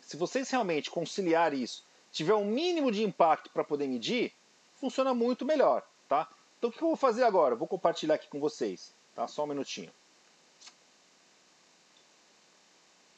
se 0.00 0.16
vocês 0.16 0.48
realmente 0.50 0.90
conciliar 0.90 1.52
isso, 1.52 1.84
tiver 2.12 2.34
um 2.34 2.44
mínimo 2.44 2.92
de 2.92 3.02
impacto 3.02 3.50
para 3.50 3.64
poder 3.64 3.88
medir, 3.88 4.32
funciona 4.76 5.12
muito 5.12 5.44
melhor, 5.44 5.82
tá? 6.08 6.28
Então 6.58 6.70
o 6.70 6.72
que 6.72 6.82
eu 6.82 6.88
vou 6.88 6.96
fazer 6.96 7.24
agora? 7.24 7.56
Vou 7.56 7.66
compartilhar 7.66 8.14
aqui 8.14 8.28
com 8.28 8.38
vocês, 8.38 8.94
tá? 9.14 9.26
Só 9.26 9.44
um 9.44 9.48
minutinho. 9.48 9.92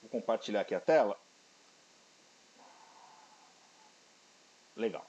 Vou 0.00 0.10
compartilhar 0.10 0.62
aqui 0.62 0.74
a 0.74 0.80
tela. 0.80 1.18
Legal. 4.74 5.06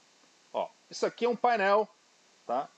Ó, 0.52 0.68
isso 0.90 1.06
aqui 1.06 1.24
é 1.24 1.28
um 1.28 1.36
painel, 1.36 1.88
tá? 2.46 2.68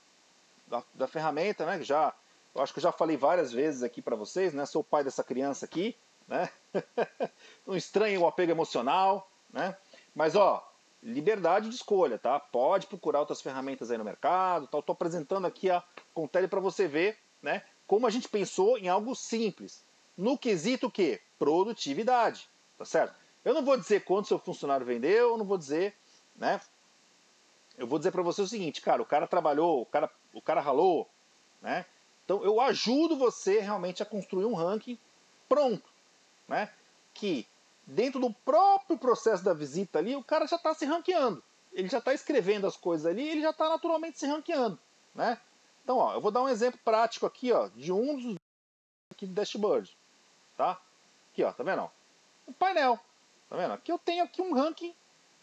Da, 0.73 0.83
da 0.95 1.07
ferramenta, 1.07 1.67
né? 1.67 1.83
Já, 1.83 2.11
eu 2.55 2.59
acho 2.63 2.73
que 2.73 2.79
eu 2.79 2.83
já 2.83 2.91
falei 2.91 3.15
várias 3.15 3.53
vezes 3.53 3.83
aqui 3.83 4.01
para 4.01 4.15
vocês, 4.15 4.55
né? 4.55 4.65
Sou 4.65 4.81
o 4.81 4.83
pai 4.83 5.03
dessa 5.03 5.23
criança 5.23 5.65
aqui, 5.65 5.95
né? 6.27 6.49
não 7.67 7.77
estranhe 7.77 8.17
o 8.17 8.25
apego 8.25 8.51
emocional, 8.51 9.29
né? 9.51 9.77
Mas 10.15 10.35
ó, 10.35 10.67
liberdade 11.03 11.69
de 11.69 11.75
escolha, 11.75 12.17
tá? 12.17 12.39
Pode 12.39 12.87
procurar 12.87 13.19
outras 13.19 13.39
ferramentas 13.39 13.91
aí 13.91 13.99
no 13.99 14.03
mercado, 14.03 14.65
tal. 14.65 14.81
Tô 14.81 14.93
apresentando 14.93 15.45
aqui 15.45 15.69
a 15.69 15.83
Contele 16.11 16.47
para 16.47 16.59
você 16.59 16.87
ver, 16.87 17.19
né? 17.39 17.61
Como 17.85 18.07
a 18.07 18.09
gente 18.09 18.27
pensou 18.27 18.75
em 18.75 18.89
algo 18.89 19.13
simples, 19.13 19.83
no 20.17 20.39
quesito 20.39 20.89
que 20.89 21.21
produtividade, 21.37 22.49
tá 22.79 22.85
certo? 22.85 23.13
Eu 23.45 23.53
não 23.53 23.63
vou 23.63 23.77
dizer 23.77 24.05
quanto 24.05 24.27
seu 24.27 24.39
funcionário 24.39 24.87
vendeu, 24.87 25.29
eu 25.29 25.37
não 25.37 25.45
vou 25.45 25.57
dizer, 25.59 25.95
né? 26.35 26.59
Eu 27.77 27.87
vou 27.87 27.97
dizer 27.97 28.11
para 28.11 28.21
você 28.21 28.41
o 28.41 28.47
seguinte, 28.47 28.81
cara, 28.81 29.01
o 29.01 29.05
cara 29.05 29.27
trabalhou, 29.27 29.81
o 29.81 29.85
cara, 29.85 30.09
o 30.33 30.41
cara 30.41 30.61
ralou, 30.61 31.09
né? 31.61 31.85
Então 32.23 32.43
eu 32.43 32.61
ajudo 32.61 33.17
você 33.17 33.59
realmente 33.59 34.01
a 34.01 34.05
construir 34.05 34.45
um 34.45 34.53
ranking 34.53 34.97
pronto, 35.49 35.89
né? 36.47 36.71
Que 37.13 37.47
dentro 37.85 38.19
do 38.19 38.31
próprio 38.31 38.97
processo 38.97 39.43
da 39.43 39.53
visita 39.53 39.99
ali, 39.99 40.15
o 40.15 40.23
cara 40.23 40.47
já 40.47 40.55
está 40.55 40.73
se 40.73 40.85
ranqueando. 40.85 41.43
Ele 41.73 41.89
já 41.89 41.97
está 41.97 42.13
escrevendo 42.13 42.67
as 42.67 42.77
coisas 42.77 43.05
ali, 43.05 43.27
ele 43.27 43.41
já 43.41 43.49
está 43.49 43.67
naturalmente 43.67 44.19
se 44.19 44.27
ranqueando, 44.27 44.79
né? 45.13 45.39
Então, 45.83 45.97
ó, 45.97 46.13
eu 46.13 46.21
vou 46.21 46.31
dar 46.31 46.41
um 46.41 46.49
exemplo 46.49 46.79
prático 46.85 47.25
aqui, 47.25 47.51
ó, 47.51 47.67
de 47.69 47.91
um 47.91 48.15
dos 48.15 48.35
aqui 49.11 49.25
do 49.25 49.33
dashboard, 49.33 49.97
tá? 50.55 50.79
Aqui, 51.31 51.43
ó, 51.43 51.51
tá 51.51 51.63
vendo? 51.63 51.89
O 52.45 52.53
painel, 52.53 52.99
tá 53.49 53.57
vendo? 53.57 53.73
Aqui 53.73 53.91
eu 53.91 53.97
tenho 53.97 54.23
aqui 54.23 54.41
um 54.41 54.53
ranking 54.53 54.95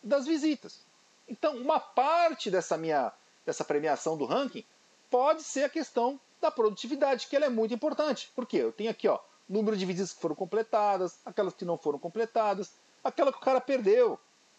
das 0.03 0.27
visitas. 0.27 0.87
Então, 1.31 1.57
uma 1.57 1.79
parte 1.79 2.51
dessa 2.51 2.77
minha 2.77 3.13
dessa 3.47 3.65
premiação 3.65 4.19
do 4.19 4.27
ranking 4.27 4.65
pode 5.09 5.43
ser 5.43 5.65
a 5.65 5.69
questão 5.69 6.21
da 6.41 6.51
produtividade, 6.51 7.27
que 7.27 7.37
ela 7.37 7.47
é 7.47 7.49
muito 7.49 7.73
importante. 7.73 8.31
Por 8.35 8.47
quê? 8.47 8.59
Eu 8.59 8.73
tenho 8.73 8.91
aqui, 8.91 9.07
ó, 9.09 9.19
número 9.49 9.77
de 9.77 9.87
visitas 9.87 10.13
que 10.13 10.21
foram 10.21 10.35
completadas, 10.35 11.19
aquelas 11.25 11.55
que 11.55 11.65
não 11.65 11.79
foram 11.79 11.99
completadas, 11.99 12.73
aquela 13.03 13.33
que 13.33 13.39
o 13.39 13.43
cara 13.43 13.61
perdeu, 13.61 14.19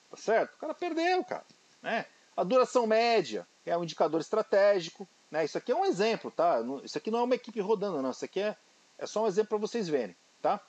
tá 0.10 0.18
certo? 0.18 0.54
O 0.56 0.58
cara 0.58 0.74
perdeu, 0.74 1.24
cara, 1.24 1.46
né? 1.82 2.06
A 2.36 2.44
duração 2.44 2.88
média 2.88 3.46
é 3.66 3.78
um 3.78 3.84
indicador 3.84 4.22
estratégico, 4.22 5.08
né? 5.30 5.44
Isso 5.44 5.58
aqui 5.58 5.72
é 5.72 5.76
um 5.76 5.86
exemplo, 5.86 6.32
tá? 6.32 6.60
Isso 6.84 6.98
aqui 6.98 7.12
não 7.12 7.20
é 7.20 7.24
uma 7.24 7.36
equipe 7.36 7.60
rodando, 7.60 8.02
não. 8.02 8.12
Isso 8.12 8.26
aqui 8.26 8.40
é, 8.40 8.56
é 8.98 9.06
só 9.06 9.24
um 9.24 9.28
exemplo 9.28 9.50
para 9.50 9.58
vocês 9.58 9.88
verem, 9.88 10.16
tá? 10.42 10.60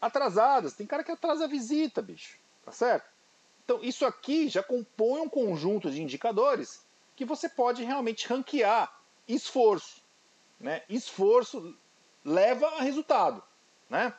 Atrasadas, 0.00 0.74
tem 0.74 0.86
cara 0.86 1.04
que 1.04 1.12
atrasa 1.12 1.44
a 1.44 1.48
visita, 1.48 2.02
bicho, 2.02 2.38
tá 2.64 2.72
certo? 2.72 3.11
Então 3.64 3.78
isso 3.82 4.04
aqui 4.04 4.48
já 4.48 4.62
compõe 4.62 5.20
um 5.20 5.28
conjunto 5.28 5.90
de 5.90 6.02
indicadores 6.02 6.84
que 7.14 7.24
você 7.24 7.48
pode 7.48 7.84
realmente 7.84 8.26
ranquear 8.26 8.92
esforço, 9.28 10.02
né? 10.58 10.82
Esforço 10.88 11.76
leva 12.24 12.66
a 12.68 12.82
resultado. 12.82 13.42
Né? 13.88 14.12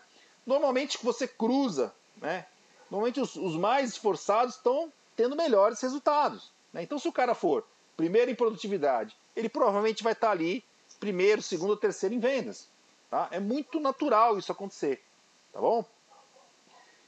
Normalmente 0.45 0.97
você 1.01 1.27
cruza, 1.27 1.93
né? 2.17 2.45
normalmente 2.89 3.19
os, 3.19 3.35
os 3.35 3.55
mais 3.55 3.89
esforçados 3.89 4.55
estão 4.55 4.91
tendo 5.15 5.35
melhores 5.35 5.81
resultados. 5.81 6.51
Né? 6.71 6.83
Então 6.83 6.99
se 6.99 7.07
o 7.07 7.13
cara 7.13 7.33
for 7.33 7.65
primeiro 7.97 8.29
em 8.29 8.35
produtividade, 8.35 9.15
ele 9.35 9.49
provavelmente 9.49 10.03
vai 10.03 10.13
estar 10.13 10.31
ali 10.31 10.63
primeiro, 10.99 11.41
segundo, 11.41 11.75
terceiro 11.75 12.13
em 12.13 12.19
vendas. 12.19 12.69
Tá? 13.09 13.27
É 13.31 13.39
muito 13.39 13.79
natural 13.79 14.37
isso 14.37 14.51
acontecer, 14.51 15.03
tá 15.51 15.59
bom? 15.59 15.85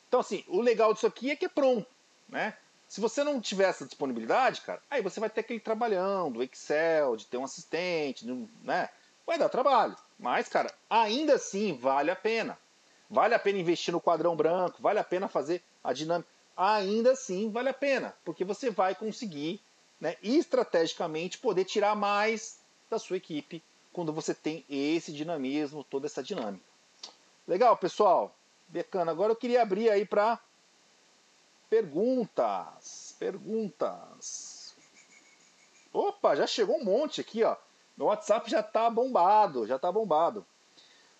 Então 0.07 0.19
assim, 0.19 0.43
o 0.47 0.61
legal 0.61 0.93
disso 0.93 1.07
aqui 1.07 1.31
é 1.31 1.35
que 1.35 1.45
é 1.45 1.49
pronto, 1.49 1.87
né? 2.27 2.55
Se 2.87 3.01
você 3.01 3.23
não 3.23 3.41
tiver 3.41 3.69
essa 3.69 3.85
disponibilidade, 3.85 4.61
cara, 4.61 4.81
aí 4.89 5.01
você 5.01 5.19
vai 5.19 5.29
ter 5.29 5.41
aquele 5.41 5.59
trabalhão 5.59 6.31
do 6.31 6.43
Excel, 6.43 7.15
de 7.15 7.25
ter 7.25 7.37
um 7.37 7.43
assistente, 7.43 8.25
né? 8.63 8.89
Vai 9.25 9.37
dar 9.37 9.49
trabalho. 9.49 9.95
Mas, 10.19 10.47
cara, 10.47 10.73
ainda 10.89 11.35
assim 11.35 11.73
vale 11.77 12.11
a 12.11 12.15
pena. 12.15 12.57
Vale 13.09 13.33
a 13.33 13.39
pena 13.39 13.59
investir 13.59 13.91
no 13.91 14.01
quadrão 14.01 14.35
branco, 14.35 14.81
vale 14.81 14.99
a 14.99 15.03
pena 15.03 15.27
fazer 15.27 15.63
a 15.83 15.93
dinâmica. 15.93 16.29
Ainda 16.55 17.11
assim 17.11 17.49
vale 17.51 17.69
a 17.69 17.73
pena, 17.73 18.15
porque 18.23 18.45
você 18.45 18.69
vai 18.69 18.95
conseguir, 18.95 19.61
né, 19.99 20.15
estrategicamente, 20.23 21.37
poder 21.37 21.65
tirar 21.65 21.95
mais 21.95 22.59
da 22.89 22.97
sua 22.97 23.17
equipe 23.17 23.61
quando 23.91 24.13
você 24.13 24.33
tem 24.33 24.65
esse 24.69 25.11
dinamismo, 25.11 25.83
toda 25.83 26.05
essa 26.05 26.23
dinâmica. 26.23 26.63
Legal, 27.47 27.75
pessoal? 27.77 28.35
Becana. 28.67 29.11
Agora 29.11 29.31
eu 29.31 29.35
queria 29.35 29.61
abrir 29.61 29.89
aí 29.89 30.05
para 30.05 30.39
perguntas. 31.69 33.15
Perguntas. 33.19 34.75
Opa, 35.93 36.35
já 36.35 36.45
chegou 36.45 36.77
um 36.77 36.83
monte 36.83 37.21
aqui, 37.21 37.43
ó. 37.43 37.55
Meu 37.95 38.07
WhatsApp 38.07 38.49
já 38.49 38.61
tá 38.61 38.89
bombado, 38.89 39.65
já 39.65 39.79
tá 39.79 39.91
bombado. 39.91 40.45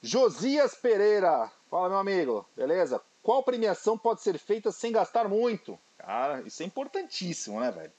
Josias 0.01 0.75
Pereira. 0.75 1.51
Fala, 1.69 1.89
meu 1.89 1.97
amigo. 1.97 2.45
Beleza? 2.55 3.01
Qual 3.23 3.41
premiação 3.41 3.97
pode 3.97 4.21
ser 4.21 4.37
feita 4.37 4.71
sem 4.71 4.91
gastar 4.91 5.27
muito? 5.27 5.79
Cara, 5.97 6.41
isso 6.41 6.61
é 6.61 6.65
importantíssimo, 6.65 7.59
né, 7.59 7.71
velho? 7.71 7.91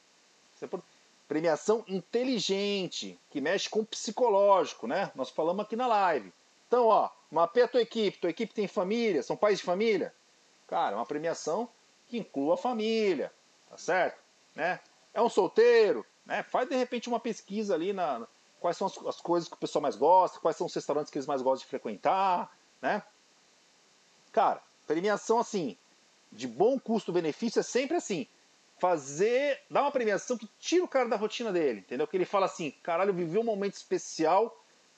É 0.62 0.68
premiação 1.26 1.84
inteligente, 1.88 3.18
que 3.30 3.40
mexe 3.40 3.68
com 3.68 3.80
o 3.80 3.86
psicológico, 3.86 4.86
né? 4.86 5.10
Nós 5.14 5.30
falamos 5.30 5.64
aqui 5.64 5.74
na 5.74 5.86
live. 5.86 6.32
Então, 6.68 6.86
ó, 6.86 7.10
mapeia 7.30 7.66
a 7.66 7.68
tua 7.68 7.82
equipe. 7.82 8.18
Tua 8.18 8.30
equipe 8.30 8.54
tem 8.54 8.68
família, 8.68 9.22
são 9.22 9.36
pais 9.36 9.58
de 9.58 9.64
família. 9.64 10.14
Cara, 10.68 10.96
uma 10.96 11.06
premiação 11.06 11.68
que 12.08 12.18
inclua 12.18 12.54
a 12.54 12.58
família, 12.58 13.32
tá 13.68 13.76
certo? 13.76 14.18
Né? 14.54 14.80
É 15.12 15.20
um 15.20 15.28
solteiro, 15.28 16.04
né? 16.24 16.42
Faz 16.42 16.68
de 16.68 16.76
repente 16.76 17.08
uma 17.08 17.20
pesquisa 17.20 17.74
ali 17.74 17.92
na 17.92 18.26
quais 18.60 18.76
são 18.76 18.86
as, 18.86 18.98
as 19.06 19.20
coisas 19.20 19.48
que 19.48 19.54
o 19.54 19.58
pessoal 19.58 19.82
mais 19.82 19.96
gosta, 19.96 20.40
quais 20.40 20.56
são 20.56 20.66
os 20.66 20.74
restaurantes 20.74 21.10
que 21.10 21.18
eles 21.18 21.26
mais 21.26 21.42
gostam 21.42 21.64
de 21.64 21.70
frequentar, 21.70 22.50
né? 22.80 23.02
Cara, 24.32 24.62
premiação 24.86 25.38
assim, 25.38 25.76
de 26.32 26.46
bom 26.46 26.78
custo-benefício 26.78 27.60
é 27.60 27.62
sempre 27.62 27.96
assim. 27.96 28.26
Fazer, 28.78 29.62
dar 29.70 29.82
uma 29.82 29.90
premiação 29.90 30.36
que 30.36 30.48
tira 30.58 30.84
o 30.84 30.88
cara 30.88 31.08
da 31.08 31.16
rotina 31.16 31.50
dele, 31.50 31.80
entendeu? 31.80 32.06
Que 32.06 32.16
ele 32.16 32.26
fala 32.26 32.44
assim, 32.44 32.72
caralho, 32.82 33.10
eu 33.10 33.14
vivi 33.14 33.38
um 33.38 33.44
momento 33.44 33.74
especial 33.74 34.54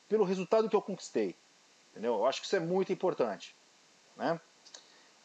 pelo 0.08 0.24
resultado 0.24 0.68
que 0.68 0.74
eu 0.74 0.82
conquistei. 0.82 1.36
Entendeu? 1.92 2.14
Eu 2.14 2.26
acho 2.26 2.40
que 2.40 2.46
isso 2.46 2.56
é 2.56 2.60
muito 2.60 2.92
importante. 2.92 3.54
Né? 4.16 4.40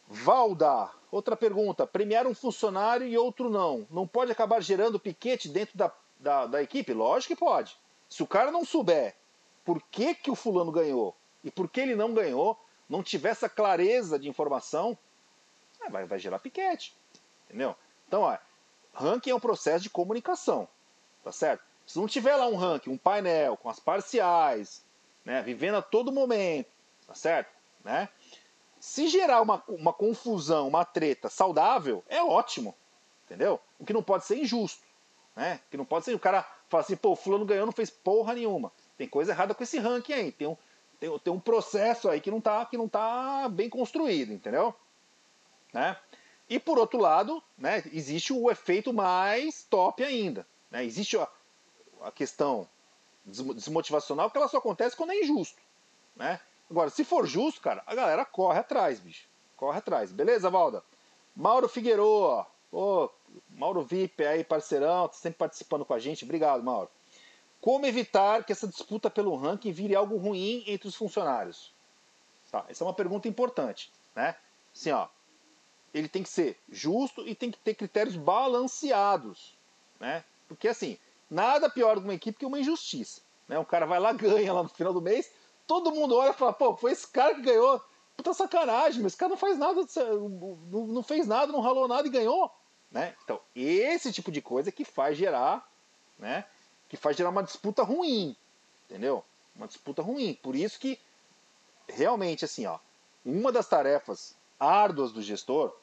Valda, 0.08 0.90
outra 1.10 1.36
pergunta. 1.36 1.86
Premiar 1.86 2.26
um 2.26 2.34
funcionário 2.34 3.06
e 3.06 3.16
outro 3.16 3.48
não. 3.50 3.86
Não 3.90 4.06
pode 4.06 4.32
acabar 4.32 4.60
gerando 4.60 5.00
piquete 5.00 5.48
dentro 5.48 5.76
da, 5.76 5.92
da, 6.18 6.46
da 6.46 6.62
equipe? 6.62 6.92
Lógico 6.92 7.34
que 7.34 7.40
pode. 7.40 7.76
Se 8.08 8.22
o 8.22 8.26
cara 8.26 8.50
não 8.50 8.64
souber 8.64 9.16
por 9.64 9.82
que, 9.90 10.14
que 10.14 10.30
o 10.30 10.34
fulano 10.34 10.70
ganhou 10.70 11.16
e 11.42 11.50
por 11.50 11.68
que 11.68 11.80
ele 11.80 11.94
não 11.94 12.12
ganhou, 12.12 12.58
não 12.88 13.02
tiver 13.02 13.30
essa 13.30 13.48
clareza 13.48 14.18
de 14.18 14.28
informação, 14.28 14.96
é, 15.80 15.90
vai, 15.90 16.04
vai 16.04 16.18
gerar 16.18 16.38
piquete. 16.38 16.94
Entendeu? 17.46 17.74
Então, 18.06 18.22
ó, 18.22 18.36
ranking 18.92 19.30
é 19.30 19.34
um 19.34 19.40
processo 19.40 19.82
de 19.82 19.90
comunicação. 19.90 20.68
Tá 21.22 21.32
certo? 21.32 21.62
Se 21.86 21.98
não 21.98 22.06
tiver 22.06 22.36
lá 22.36 22.46
um 22.46 22.56
ranking, 22.56 22.90
um 22.90 22.98
painel 22.98 23.56
com 23.56 23.68
as 23.68 23.78
parciais, 23.78 24.84
né, 25.24 25.42
vivendo 25.42 25.76
a 25.76 25.82
todo 25.82 26.12
momento, 26.12 26.68
tá 27.06 27.14
certo? 27.14 27.52
Né? 27.82 28.08
Se 28.84 29.08
gerar 29.08 29.40
uma, 29.40 29.64
uma 29.66 29.94
confusão, 29.94 30.68
uma 30.68 30.84
treta 30.84 31.30
saudável, 31.30 32.04
é 32.06 32.22
ótimo, 32.22 32.74
entendeu? 33.24 33.58
O 33.78 33.84
que 33.84 33.94
não 33.94 34.02
pode 34.02 34.26
ser 34.26 34.36
injusto, 34.36 34.84
né? 35.34 35.58
O 35.66 35.70
que 35.70 35.76
não 35.78 35.86
pode 35.86 36.04
ser 36.04 36.14
o 36.14 36.18
cara 36.18 36.46
fala 36.68 36.82
assim, 36.82 36.94
pô, 36.94 37.16
fulano 37.16 37.46
ganhou, 37.46 37.64
não 37.64 37.72
fez 37.72 37.88
porra 37.88 38.34
nenhuma. 38.34 38.70
Tem 38.98 39.08
coisa 39.08 39.32
errada 39.32 39.54
com 39.54 39.62
esse 39.62 39.78
ranking 39.78 40.12
aí, 40.12 40.30
tem 40.30 40.46
um, 40.46 40.56
tem, 41.00 41.18
tem 41.18 41.32
um 41.32 41.40
processo 41.40 42.10
aí 42.10 42.20
que 42.20 42.30
não 42.30 42.42
tá, 42.42 42.66
que 42.66 42.76
não 42.76 42.86
tá 42.86 43.48
bem 43.48 43.70
construído, 43.70 44.34
entendeu? 44.34 44.74
Né? 45.72 45.96
E 46.46 46.60
por 46.60 46.78
outro 46.78 47.00
lado, 47.00 47.42
né, 47.56 47.82
existe 47.90 48.34
o 48.34 48.50
efeito 48.50 48.92
mais 48.92 49.62
top 49.62 50.04
ainda. 50.04 50.46
Né? 50.70 50.84
Existe 50.84 51.16
a, 51.16 51.26
a 52.02 52.12
questão 52.12 52.68
desmotivacional 53.24 54.30
que 54.30 54.36
ela 54.36 54.46
só 54.46 54.58
acontece 54.58 54.94
quando 54.94 55.12
é 55.12 55.20
injusto, 55.20 55.58
né? 56.14 56.38
Agora, 56.70 56.90
se 56.90 57.04
for 57.04 57.26
justo, 57.26 57.60
cara, 57.60 57.82
a 57.86 57.94
galera 57.94 58.24
corre 58.24 58.58
atrás, 58.58 59.00
bicho. 59.00 59.28
Corre 59.56 59.78
atrás. 59.78 60.10
Beleza, 60.12 60.50
Valda? 60.50 60.82
Mauro 61.34 61.68
Figueiredo, 61.68 62.46
ó. 62.72 63.08
Mauro 63.50 63.82
VIP 63.82 64.24
aí, 64.24 64.42
parceirão, 64.42 65.08
tá 65.08 65.14
sempre 65.14 65.38
participando 65.38 65.84
com 65.84 65.94
a 65.94 65.98
gente. 65.98 66.24
Obrigado, 66.24 66.62
Mauro. 66.62 66.90
Como 67.60 67.86
evitar 67.86 68.44
que 68.44 68.52
essa 68.52 68.66
disputa 68.66 69.08
pelo 69.08 69.36
ranking 69.36 69.72
vire 69.72 69.94
algo 69.94 70.16
ruim 70.16 70.64
entre 70.66 70.88
os 70.88 70.94
funcionários? 70.94 71.72
Tá, 72.50 72.64
essa 72.68 72.84
é 72.84 72.86
uma 72.86 72.94
pergunta 72.94 73.26
importante, 73.26 73.92
né? 74.14 74.36
Assim, 74.74 74.90
ó, 74.90 75.08
ele 75.92 76.08
tem 76.08 76.22
que 76.22 76.28
ser 76.28 76.58
justo 76.68 77.26
e 77.26 77.34
tem 77.34 77.50
que 77.50 77.58
ter 77.58 77.74
critérios 77.74 78.16
balanceados, 78.16 79.56
né? 79.98 80.24
Porque 80.46 80.68
assim, 80.68 80.98
Nada 81.30 81.70
pior 81.70 81.98
de 81.98 82.04
uma 82.04 82.14
equipe 82.14 82.38
que 82.38 82.46
uma 82.46 82.60
injustiça. 82.60 83.20
Né? 83.48 83.58
O 83.58 83.64
cara 83.64 83.86
vai 83.86 83.98
lá, 83.98 84.12
ganha 84.14 84.52
lá 84.52 84.62
no 84.62 84.68
final 84.68 84.92
do 84.92 85.02
mês, 85.02 85.32
todo 85.66 85.92
mundo 85.92 86.16
olha 86.16 86.30
e 86.30 86.34
fala, 86.34 86.52
pô, 86.52 86.76
foi 86.76 86.92
esse 86.92 87.06
cara 87.06 87.34
que 87.34 87.42
ganhou. 87.42 87.82
Puta 88.16 88.32
sacanagem, 88.32 89.02
mas 89.02 89.12
esse 89.12 89.18
cara 89.18 89.30
não 89.30 89.36
faz 89.36 89.58
nada, 89.58 89.80
não 90.70 91.02
fez 91.02 91.26
nada, 91.26 91.52
não 91.52 91.60
ralou 91.60 91.88
nada 91.88 92.06
e 92.06 92.10
ganhou. 92.10 92.50
Né? 92.90 93.14
Então, 93.24 93.40
esse 93.54 94.12
tipo 94.12 94.30
de 94.30 94.40
coisa 94.40 94.70
que 94.70 94.84
faz 94.84 95.18
gerar, 95.18 95.68
né? 96.18 96.44
Que 96.88 96.96
faz 96.96 97.16
gerar 97.16 97.30
uma 97.30 97.42
disputa 97.42 97.82
ruim. 97.82 98.36
Entendeu? 98.88 99.24
Uma 99.56 99.66
disputa 99.66 100.00
ruim. 100.00 100.38
Por 100.40 100.54
isso 100.54 100.78
que 100.78 101.00
realmente 101.88 102.44
assim, 102.44 102.66
ó, 102.66 102.78
uma 103.24 103.50
das 103.50 103.68
tarefas 103.68 104.36
árduas 104.58 105.12
do 105.12 105.22
gestor, 105.22 105.74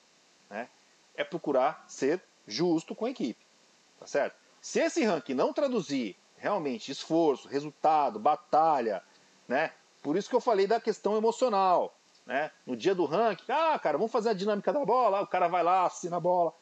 né, 0.49 0.69
é 1.15 1.23
procurar 1.23 1.83
ser 1.87 2.21
justo 2.47 2.95
com 2.95 3.05
a 3.05 3.09
equipe. 3.09 3.45
Tá 3.99 4.07
certo? 4.07 4.35
Se 4.61 4.79
esse 4.79 5.03
ranking 5.03 5.33
não 5.33 5.53
traduzir 5.53 6.15
realmente 6.37 6.91
esforço, 6.91 7.47
resultado, 7.47 8.19
batalha, 8.19 9.03
né? 9.51 9.73
Por 10.01 10.15
isso 10.15 10.29
que 10.29 10.35
eu 10.35 10.39
falei 10.39 10.65
da 10.65 10.79
questão 10.79 11.17
emocional, 11.17 11.93
né? 12.25 12.51
No 12.65 12.75
dia 12.75 12.95
do 12.95 13.03
ranking, 13.05 13.51
ah, 13.51 13.77
cara, 13.77 13.97
vamos 13.97 14.11
fazer 14.11 14.29
a 14.29 14.33
dinâmica 14.33 14.71
da 14.71 14.83
bola, 14.85 15.21
o 15.21 15.27
cara 15.27 15.49
vai 15.49 15.61
lá, 15.61 15.85
assina 15.85 16.15
a 16.15 16.19
bola, 16.21 16.53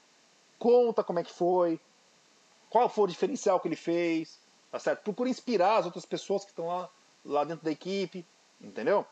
conta 0.57 1.03
como 1.03 1.19
é 1.19 1.23
que 1.23 1.31
foi, 1.31 1.79
qual 2.67 2.89
foi 2.89 3.03
o 3.03 3.07
diferencial 3.07 3.59
que 3.59 3.67
ele 3.67 3.75
fez, 3.75 4.39
tá 4.71 4.79
certo? 4.79 5.03
Procura 5.03 5.29
inspirar 5.29 5.77
as 5.77 5.85
outras 5.85 6.03
pessoas 6.03 6.43
que 6.43 6.49
estão 6.49 6.67
lá, 6.67 6.89
lá 7.23 7.43
dentro 7.43 7.63
da 7.63 7.71
equipe, 7.71 8.25
entendeu? 8.59 9.05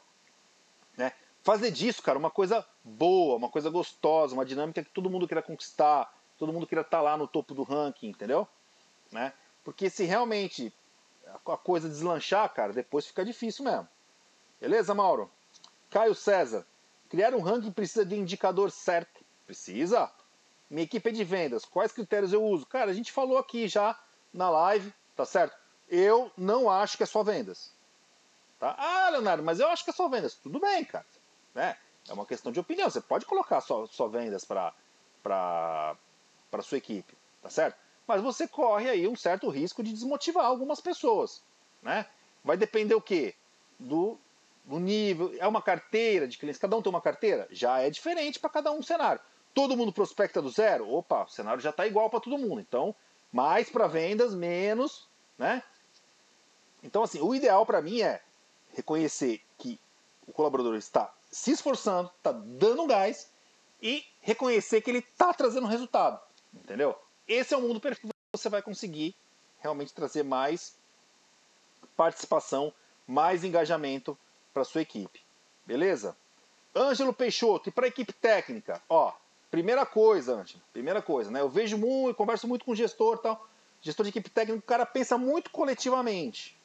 Né? 0.98 1.14
Fazer 1.44 1.70
disso, 1.70 2.02
cara, 2.02 2.18
uma 2.18 2.32
coisa 2.32 2.66
boa, 2.84 3.38
uma 3.38 3.50
coisa 3.50 3.70
gostosa, 3.70 4.34
uma 4.34 4.44
dinâmica 4.44 4.84
que 4.84 4.90
todo 4.90 5.10
mundo 5.10 5.28
queira 5.28 5.44
conquistar, 5.44 6.12
todo 6.40 6.52
mundo 6.52 6.66
queira 6.66 6.82
estar 6.82 6.98
tá 6.98 7.04
lá 7.04 7.16
no 7.16 7.28
topo 7.28 7.54
do 7.54 7.62
ranking, 7.62 8.10
entendeu? 8.10 8.48
Né? 9.12 9.32
Porque 9.64 9.88
se 9.88 10.04
realmente 10.04 10.74
a 11.34 11.58
coisa 11.58 11.88
deslanchar, 11.90 12.52
cara, 12.54 12.74
depois 12.74 13.06
fica 13.06 13.24
difícil 13.24 13.66
mesmo. 13.66 13.88
Beleza, 14.60 14.94
Mauro? 14.94 15.30
Caio 15.90 16.16
César. 16.16 16.66
Criar 17.10 17.34
um 17.34 17.42
ranking 17.42 17.72
precisa 17.72 18.06
de 18.06 18.16
indicador 18.16 18.72
certo. 18.72 19.24
Precisa. 19.46 20.12
Minha 20.70 20.84
equipe 20.84 21.10
é 21.10 21.12
de 21.12 21.24
vendas. 21.24 21.64
Quais 21.64 21.92
critérios 21.92 22.34
eu 22.34 22.44
uso? 22.44 22.66
Cara, 22.66 22.92
a 22.92 22.94
gente 22.94 23.12
falou 23.12 23.38
aqui 23.38 23.68
já 23.68 23.98
na 24.34 24.50
live, 24.50 24.94
tá 25.16 25.26
certo? 25.26 25.56
Eu 25.88 26.32
não 26.38 26.70
acho 26.70 26.98
que 26.98 27.04
é 27.04 27.06
só 27.06 27.24
vendas. 27.24 27.72
Tá? 28.60 28.76
Ah, 28.78 29.10
Leonardo, 29.12 29.44
mas 29.44 29.60
eu 29.60 29.68
acho 29.70 29.84
que 29.84 29.92
é 29.92 29.94
só 29.94 30.10
vendas. 30.10 30.36
Tudo 30.36 30.60
bem, 30.60 30.84
cara. 30.84 31.06
Né? 31.56 31.78
É 32.10 32.14
uma 32.14 32.26
questão 32.26 32.52
de 32.52 32.60
opinião. 32.60 32.90
Você 32.90 33.00
pode 33.00 33.26
colocar 33.26 33.62
só, 33.62 33.86
só 33.88 34.08
vendas 34.08 34.44
para 34.44 35.96
sua 36.62 36.78
equipe, 36.78 37.14
tá 37.42 37.50
certo? 37.50 37.78
Mas 38.08 38.22
você 38.22 38.48
corre 38.48 38.90
aí 38.90 39.08
um 39.08 39.16
certo 39.16 39.50
risco 39.50 39.84
de 39.84 39.92
desmotivar 39.92 40.46
algumas 40.46 40.80
pessoas. 40.80 41.44
Né? 41.82 42.06
Vai 42.44 42.56
depender 42.56 42.96
o 42.96 43.02
quê? 43.02 43.36
Do, 43.78 44.18
do 44.64 44.80
nível. 44.80 45.36
É 45.38 45.48
uma 45.48 45.62
carteira 45.62 46.28
de 46.28 46.38
clientes. 46.38 46.60
Cada 46.60 46.76
um 46.76 46.82
tem 46.82 46.90
uma 46.90 47.02
carteira? 47.02 47.48
Já 47.52 47.80
é 47.80 47.90
diferente 47.90 48.40
para 48.40 48.50
cada 48.50 48.72
um 48.72 48.82
cenário. 48.82 49.20
Todo 49.54 49.76
mundo 49.76 49.92
prospecta 49.92 50.42
do 50.42 50.50
zero? 50.50 50.90
Opa, 50.90 51.24
o 51.24 51.30
cenário 51.30 51.62
já 51.62 51.72
está 51.72 51.86
igual 51.86 52.10
para 52.10 52.22
todo 52.22 52.38
mundo. 52.38 52.62
Então, 52.62 52.96
mais 53.32 53.70
para 53.70 53.88
vendas, 53.88 54.34
menos. 54.34 55.08
Né? 55.38 55.62
Então, 56.82 57.04
assim, 57.04 57.20
o 57.20 57.36
ideal 57.36 57.66
para 57.66 57.82
mim 57.82 58.02
é 58.02 58.22
reconhecer 58.74 59.42
que 59.58 59.80
o 60.26 60.32
colaborador 60.32 60.76
está 60.76 61.14
se 61.30 61.52
esforçando, 61.52 62.10
está 62.16 62.32
dando 62.32 62.86
gás 62.88 63.30
e 63.82 64.06
reconhecer 64.22 64.82
que 64.82 64.90
ele 64.90 65.00
está 65.00 65.34
trazendo 65.34 65.68
resultado. 65.68 66.20
Entendeu? 66.54 66.98
Esse 67.28 67.54
é 67.54 67.58
o 67.58 67.62
mundo 67.62 67.80
perfeito 67.80 68.14
que 68.14 68.40
você 68.40 68.50
vai 68.50 68.62
conseguir 68.62 69.16
realmente 69.60 69.94
trazer 69.94 70.24
mais 70.24 70.78
participação, 71.96 72.74
mais 73.08 73.44
engajamento 73.44 74.18
para 74.54 74.64
sua 74.64 74.82
equipe. 74.82 75.22
Beleza? 75.66 76.16
Ângelo 76.76 77.14
Peixoto, 77.14 77.70
e 77.70 77.72
para 77.72 77.86
a 77.86 77.88
equipe 77.88 78.14
técnica, 78.14 78.82
ó, 78.88 79.14
primeira 79.50 79.86
coisa, 79.86 80.36
Ângelo, 80.36 80.62
primeira 80.72 81.02
coisa, 81.02 81.32
né? 81.32 81.42
Eu 81.42 81.50
vejo 81.50 81.78
muito, 81.78 82.16
converso 82.16 82.48
muito 82.48 82.64
com 82.64 82.76
gestor, 82.76 83.18
tal, 83.18 83.48
gestor 83.82 84.04
de 84.04 84.10
equipe 84.10 84.30
técnica, 84.30 84.60
o 84.60 84.62
cara 84.62 84.86
pensa 84.86 85.18
muito 85.18 85.50
coletivamente, 85.50 86.58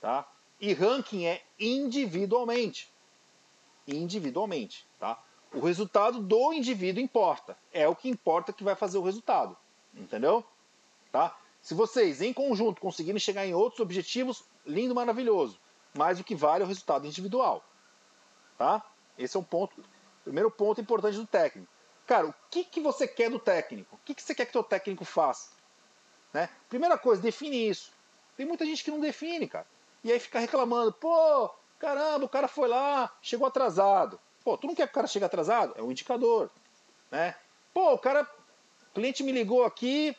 tá? 0.00 0.26
E 0.60 0.72
ranking 0.72 1.26
é 1.26 1.42
individualmente, 1.58 2.90
individualmente, 3.86 4.86
tá? 4.98 5.20
O 5.52 5.60
resultado 5.60 6.20
do 6.20 6.52
indivíduo 6.52 7.02
importa, 7.02 7.56
é 7.72 7.88
o 7.88 7.96
que 7.96 8.08
importa 8.08 8.52
que 8.52 8.64
vai 8.64 8.74
fazer 8.74 8.98
o 8.98 9.02
resultado. 9.02 9.56
Entendeu? 9.96 10.44
Tá? 11.10 11.36
Se 11.60 11.74
vocês, 11.74 12.20
em 12.20 12.32
conjunto, 12.32 12.80
conseguirem 12.80 13.18
chegar 13.18 13.46
em 13.46 13.54
outros 13.54 13.80
objetivos, 13.80 14.44
lindo, 14.64 14.94
maravilhoso. 14.94 15.58
Mas 15.94 16.20
o 16.20 16.24
que 16.24 16.34
vale 16.34 16.62
é 16.62 16.64
o 16.64 16.68
resultado 16.68 17.06
individual. 17.06 17.64
Tá? 18.58 18.84
Esse 19.18 19.36
é 19.36 19.40
um 19.40 19.44
ponto, 19.44 19.82
primeiro 20.22 20.50
ponto 20.50 20.80
importante 20.80 21.16
do 21.16 21.26
técnico. 21.26 21.68
Cara, 22.06 22.28
o 22.28 22.34
que, 22.50 22.62
que 22.62 22.80
você 22.80 23.08
quer 23.08 23.30
do 23.30 23.38
técnico? 23.38 23.96
O 23.96 23.98
que, 24.04 24.14
que 24.14 24.22
você 24.22 24.34
quer 24.34 24.46
que 24.46 24.56
o 24.56 24.62
técnico 24.62 25.04
faça? 25.04 25.50
Né? 26.32 26.48
Primeira 26.68 26.96
coisa, 26.96 27.20
define 27.20 27.68
isso. 27.68 27.92
Tem 28.36 28.46
muita 28.46 28.64
gente 28.64 28.84
que 28.84 28.90
não 28.90 29.00
define, 29.00 29.48
cara. 29.48 29.66
E 30.04 30.12
aí 30.12 30.20
fica 30.20 30.38
reclamando, 30.38 30.92
pô, 30.92 31.50
caramba, 31.78 32.26
o 32.26 32.28
cara 32.28 32.46
foi 32.46 32.68
lá, 32.68 33.12
chegou 33.20 33.46
atrasado. 33.46 34.20
Pô, 34.44 34.56
tu 34.56 34.68
não 34.68 34.74
quer 34.74 34.86
que 34.86 34.92
o 34.92 34.94
cara 34.94 35.08
chegue 35.08 35.24
atrasado? 35.24 35.74
É 35.76 35.82
um 35.82 35.90
indicador. 35.90 36.50
Né? 37.10 37.34
Pô, 37.74 37.94
o 37.94 37.98
cara, 37.98 38.28
cliente 38.96 39.22
me 39.22 39.30
ligou 39.30 39.62
aqui, 39.62 40.16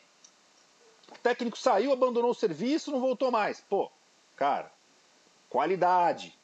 o 1.10 1.18
técnico 1.18 1.58
saiu, 1.58 1.92
abandonou 1.92 2.30
o 2.30 2.34
serviço, 2.34 2.92
não 2.92 3.00
voltou 3.00 3.28
mais. 3.28 3.60
Pô, 3.60 3.90
cara, 4.36 4.72
qualidade, 5.50 6.38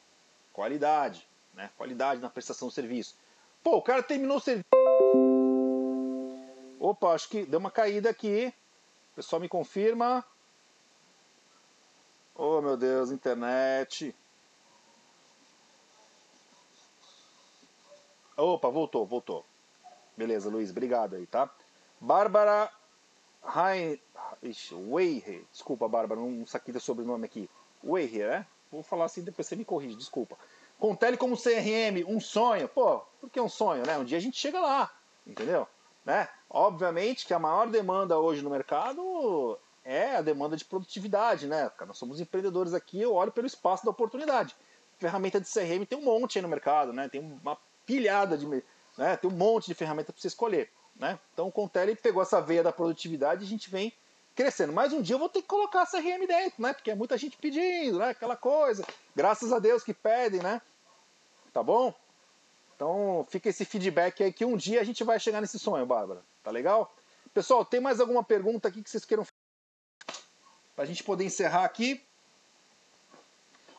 qualidade, 0.51 1.25
né? 1.53 1.69
Qualidade 1.77 2.19
na 2.19 2.29
prestação 2.29 2.67
do 2.67 2.73
serviço. 2.73 3.15
Pô, 3.63 3.77
o 3.77 3.81
cara 3.81 4.03
terminou 4.03 4.35
o 4.35 4.41
serviço. 4.41 4.65
Opa, 6.77 7.13
acho 7.13 7.29
que 7.29 7.45
deu 7.45 7.57
uma 7.57 7.71
caída 7.71 8.09
aqui. 8.09 8.53
O 9.13 9.15
pessoal 9.15 9.39
me 9.39 9.47
confirma. 9.47 10.23
Oh, 12.35 12.59
meu 12.59 12.75
Deus, 12.75 13.11
internet. 13.11 14.13
Opa, 18.35 18.69
voltou, 18.69 19.05
voltou. 19.05 19.45
Beleza, 20.17 20.49
Luiz, 20.49 20.69
obrigado 20.71 21.15
aí, 21.15 21.25
tá? 21.25 21.49
Bárbara 22.05 22.71
Hein... 23.43 23.99
Weihe. 24.89 25.43
Desculpa, 25.51 25.87
Bárbara, 25.87 26.21
não 26.21 26.45
saquei 26.45 26.73
o 26.75 26.79
sobrenome 26.79 27.25
aqui. 27.25 27.49
Weihe, 27.83 28.19
né? 28.19 28.45
Vou 28.71 28.83
falar 28.83 29.05
assim, 29.05 29.23
depois 29.23 29.47
você 29.47 29.55
me 29.55 29.65
corrige, 29.65 29.95
desculpa. 29.95 30.37
Contele 30.79 31.17
como 31.17 31.35
CRM, 31.35 32.05
um 32.07 32.19
sonho. 32.19 32.67
Pô, 32.67 32.99
por 33.19 33.29
que 33.29 33.41
um 33.41 33.49
sonho, 33.49 33.83
né? 33.85 33.97
Um 33.97 34.03
dia 34.03 34.19
a 34.19 34.21
gente 34.21 34.37
chega 34.37 34.59
lá, 34.59 34.91
entendeu? 35.25 35.67
Né? 36.05 36.27
Obviamente 36.47 37.25
que 37.25 37.33
a 37.33 37.39
maior 37.39 37.67
demanda 37.69 38.19
hoje 38.19 38.43
no 38.43 38.51
mercado 38.51 39.57
é 39.83 40.17
a 40.17 40.21
demanda 40.21 40.55
de 40.55 40.65
produtividade, 40.65 41.47
né? 41.47 41.71
Nós 41.87 41.97
somos 41.97 42.19
empreendedores 42.19 42.75
aqui, 42.75 43.01
eu 43.01 43.15
olho 43.15 43.31
pelo 43.31 43.47
espaço 43.47 43.83
da 43.83 43.91
oportunidade. 43.91 44.55
Ferramenta 44.99 45.41
de 45.41 45.51
CRM 45.51 45.85
tem 45.87 45.97
um 45.97 46.03
monte 46.03 46.37
aí 46.37 46.43
no 46.43 46.49
mercado, 46.49 46.93
né? 46.93 47.09
Tem 47.09 47.19
uma 47.19 47.57
pilhada 47.83 48.37
de. 48.37 48.45
Né? 48.95 49.17
Tem 49.17 49.29
um 49.29 49.33
monte 49.33 49.67
de 49.67 49.73
ferramenta 49.73 50.13
para 50.13 50.21
você 50.21 50.27
escolher. 50.27 50.69
Né? 50.95 51.19
Então 51.33 51.47
o 51.47 51.51
Contele 51.51 51.95
pegou 51.95 52.21
essa 52.21 52.41
veia 52.41 52.63
da 52.63 52.71
produtividade 52.71 53.43
e 53.43 53.45
a 53.45 53.49
gente 53.49 53.69
vem 53.69 53.91
crescendo. 54.33 54.73
Mas 54.73 54.93
um 54.93 55.01
dia 55.01 55.15
eu 55.15 55.19
vou 55.19 55.29
ter 55.29 55.41
que 55.41 55.47
colocar 55.47 55.81
essa 55.81 56.01
CRM 56.01 56.25
dentro, 56.27 56.61
né? 56.61 56.73
Porque 56.73 56.91
é 56.91 56.95
muita 56.95 57.17
gente 57.17 57.37
pedindo, 57.37 57.99
né? 57.99 58.09
Aquela 58.09 58.35
coisa. 58.35 58.85
Graças 59.15 59.51
a 59.51 59.59
Deus 59.59 59.83
que 59.83 59.93
pedem, 59.93 60.41
né? 60.41 60.61
Tá 61.53 61.61
bom? 61.63 61.93
Então 62.75 63.25
fica 63.29 63.49
esse 63.49 63.63
feedback 63.63 64.23
aí 64.23 64.33
que 64.33 64.45
um 64.45 64.57
dia 64.57 64.81
a 64.81 64.83
gente 64.83 65.03
vai 65.03 65.19
chegar 65.19 65.41
nesse 65.41 65.57
sonho, 65.57 65.85
Bárbara. 65.85 66.21
Tá 66.43 66.51
legal? 66.51 66.93
Pessoal, 67.33 67.65
tem 67.65 67.79
mais 67.79 67.99
alguma 67.99 68.23
pergunta 68.23 68.67
aqui 68.67 68.81
que 68.81 68.89
vocês 68.89 69.05
queiram 69.05 69.25
Pra 70.75 70.85
gente 70.85 71.03
poder 71.03 71.23
encerrar 71.23 71.63
aqui. 71.63 72.03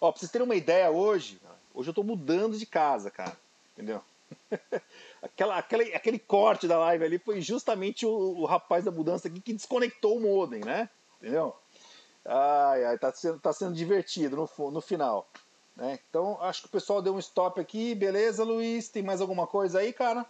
Ó, 0.00 0.10
pra 0.10 0.18
vocês 0.18 0.30
terem 0.30 0.46
uma 0.46 0.54
ideia 0.54 0.90
hoje, 0.90 1.38
hoje 1.74 1.90
eu 1.90 1.94
tô 1.94 2.02
mudando 2.02 2.56
de 2.56 2.64
casa, 2.64 3.10
cara. 3.10 3.36
Entendeu? 3.72 4.02
Aquela, 5.22 5.58
aquela, 5.58 5.82
aquele 5.82 6.18
corte 6.18 6.68
da 6.68 6.78
live 6.78 7.04
ali 7.04 7.18
foi 7.18 7.40
justamente 7.40 8.06
o, 8.06 8.10
o 8.10 8.44
rapaz 8.44 8.84
da 8.84 8.92
mudança 8.92 9.26
aqui 9.26 9.40
que 9.40 9.52
desconectou 9.52 10.16
o 10.16 10.20
modem, 10.20 10.60
né? 10.60 10.88
Entendeu? 11.20 11.56
Ai, 12.24 12.84
ai, 12.84 12.98
tá 12.98 13.12
sendo, 13.12 13.38
tá 13.40 13.52
sendo 13.52 13.74
divertido 13.74 14.36
no, 14.36 14.70
no 14.70 14.80
final. 14.80 15.28
Né? 15.74 15.98
Então, 16.08 16.40
acho 16.40 16.62
que 16.62 16.68
o 16.68 16.70
pessoal 16.70 17.02
deu 17.02 17.14
um 17.14 17.18
stop 17.18 17.60
aqui. 17.60 17.94
Beleza, 17.94 18.44
Luiz? 18.44 18.88
Tem 18.88 19.02
mais 19.02 19.20
alguma 19.20 19.46
coisa 19.46 19.80
aí, 19.80 19.92
cara? 19.92 20.24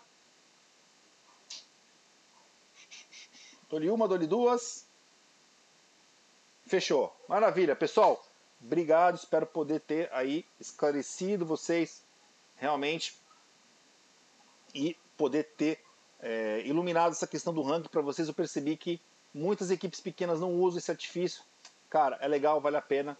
Dou-lhe 3.69 3.91
uma, 3.91 4.09
dou-lhe 4.09 4.27
duas. 4.27 4.87
Fechou. 6.67 7.15
Maravilha, 7.29 7.77
pessoal. 7.77 8.25
Obrigado. 8.61 9.17
Espero 9.17 9.47
poder 9.47 9.81
ter 9.81 10.13
aí 10.13 10.45
esclarecido 10.59 11.47
vocês 11.47 12.03
realmente 12.57 13.17
e 14.77 14.97
poder 15.17 15.45
ter 15.57 15.81
é, 16.21 16.61
iluminado 16.67 17.13
essa 17.13 17.27
questão 17.27 17.53
do 17.53 17.63
ranking 17.63 17.89
para 17.89 18.03
vocês. 18.03 18.29
Eu 18.29 18.35
percebi 18.35 18.77
que 18.77 19.01
muitas 19.33 19.71
equipes 19.71 20.01
pequenas 20.01 20.41
não 20.41 20.53
usam 20.55 20.79
esse 20.79 20.91
artifício. 20.91 21.43
Cara, 21.89 22.19
é 22.21 22.29
legal, 22.29 22.61
vale 22.61 22.77
a 22.77 22.83
pena, 22.83 23.17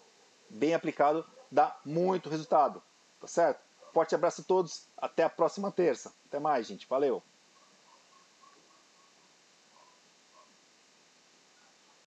bem 0.51 0.75
aplicado, 0.75 1.25
dá 1.51 1.79
muito 1.85 2.29
resultado. 2.29 2.83
Tá 3.21 3.27
certo? 3.27 3.61
Forte 3.93 4.15
abraço 4.15 4.43
a 4.43 4.45
todos, 4.45 4.87
até 4.97 5.23
a 5.23 5.31
próxima 5.31 5.73
terça. 5.73 6.13
Até 6.29 6.39
mais, 6.39 6.67
gente. 6.67 6.87
Valeu! 6.87 7.23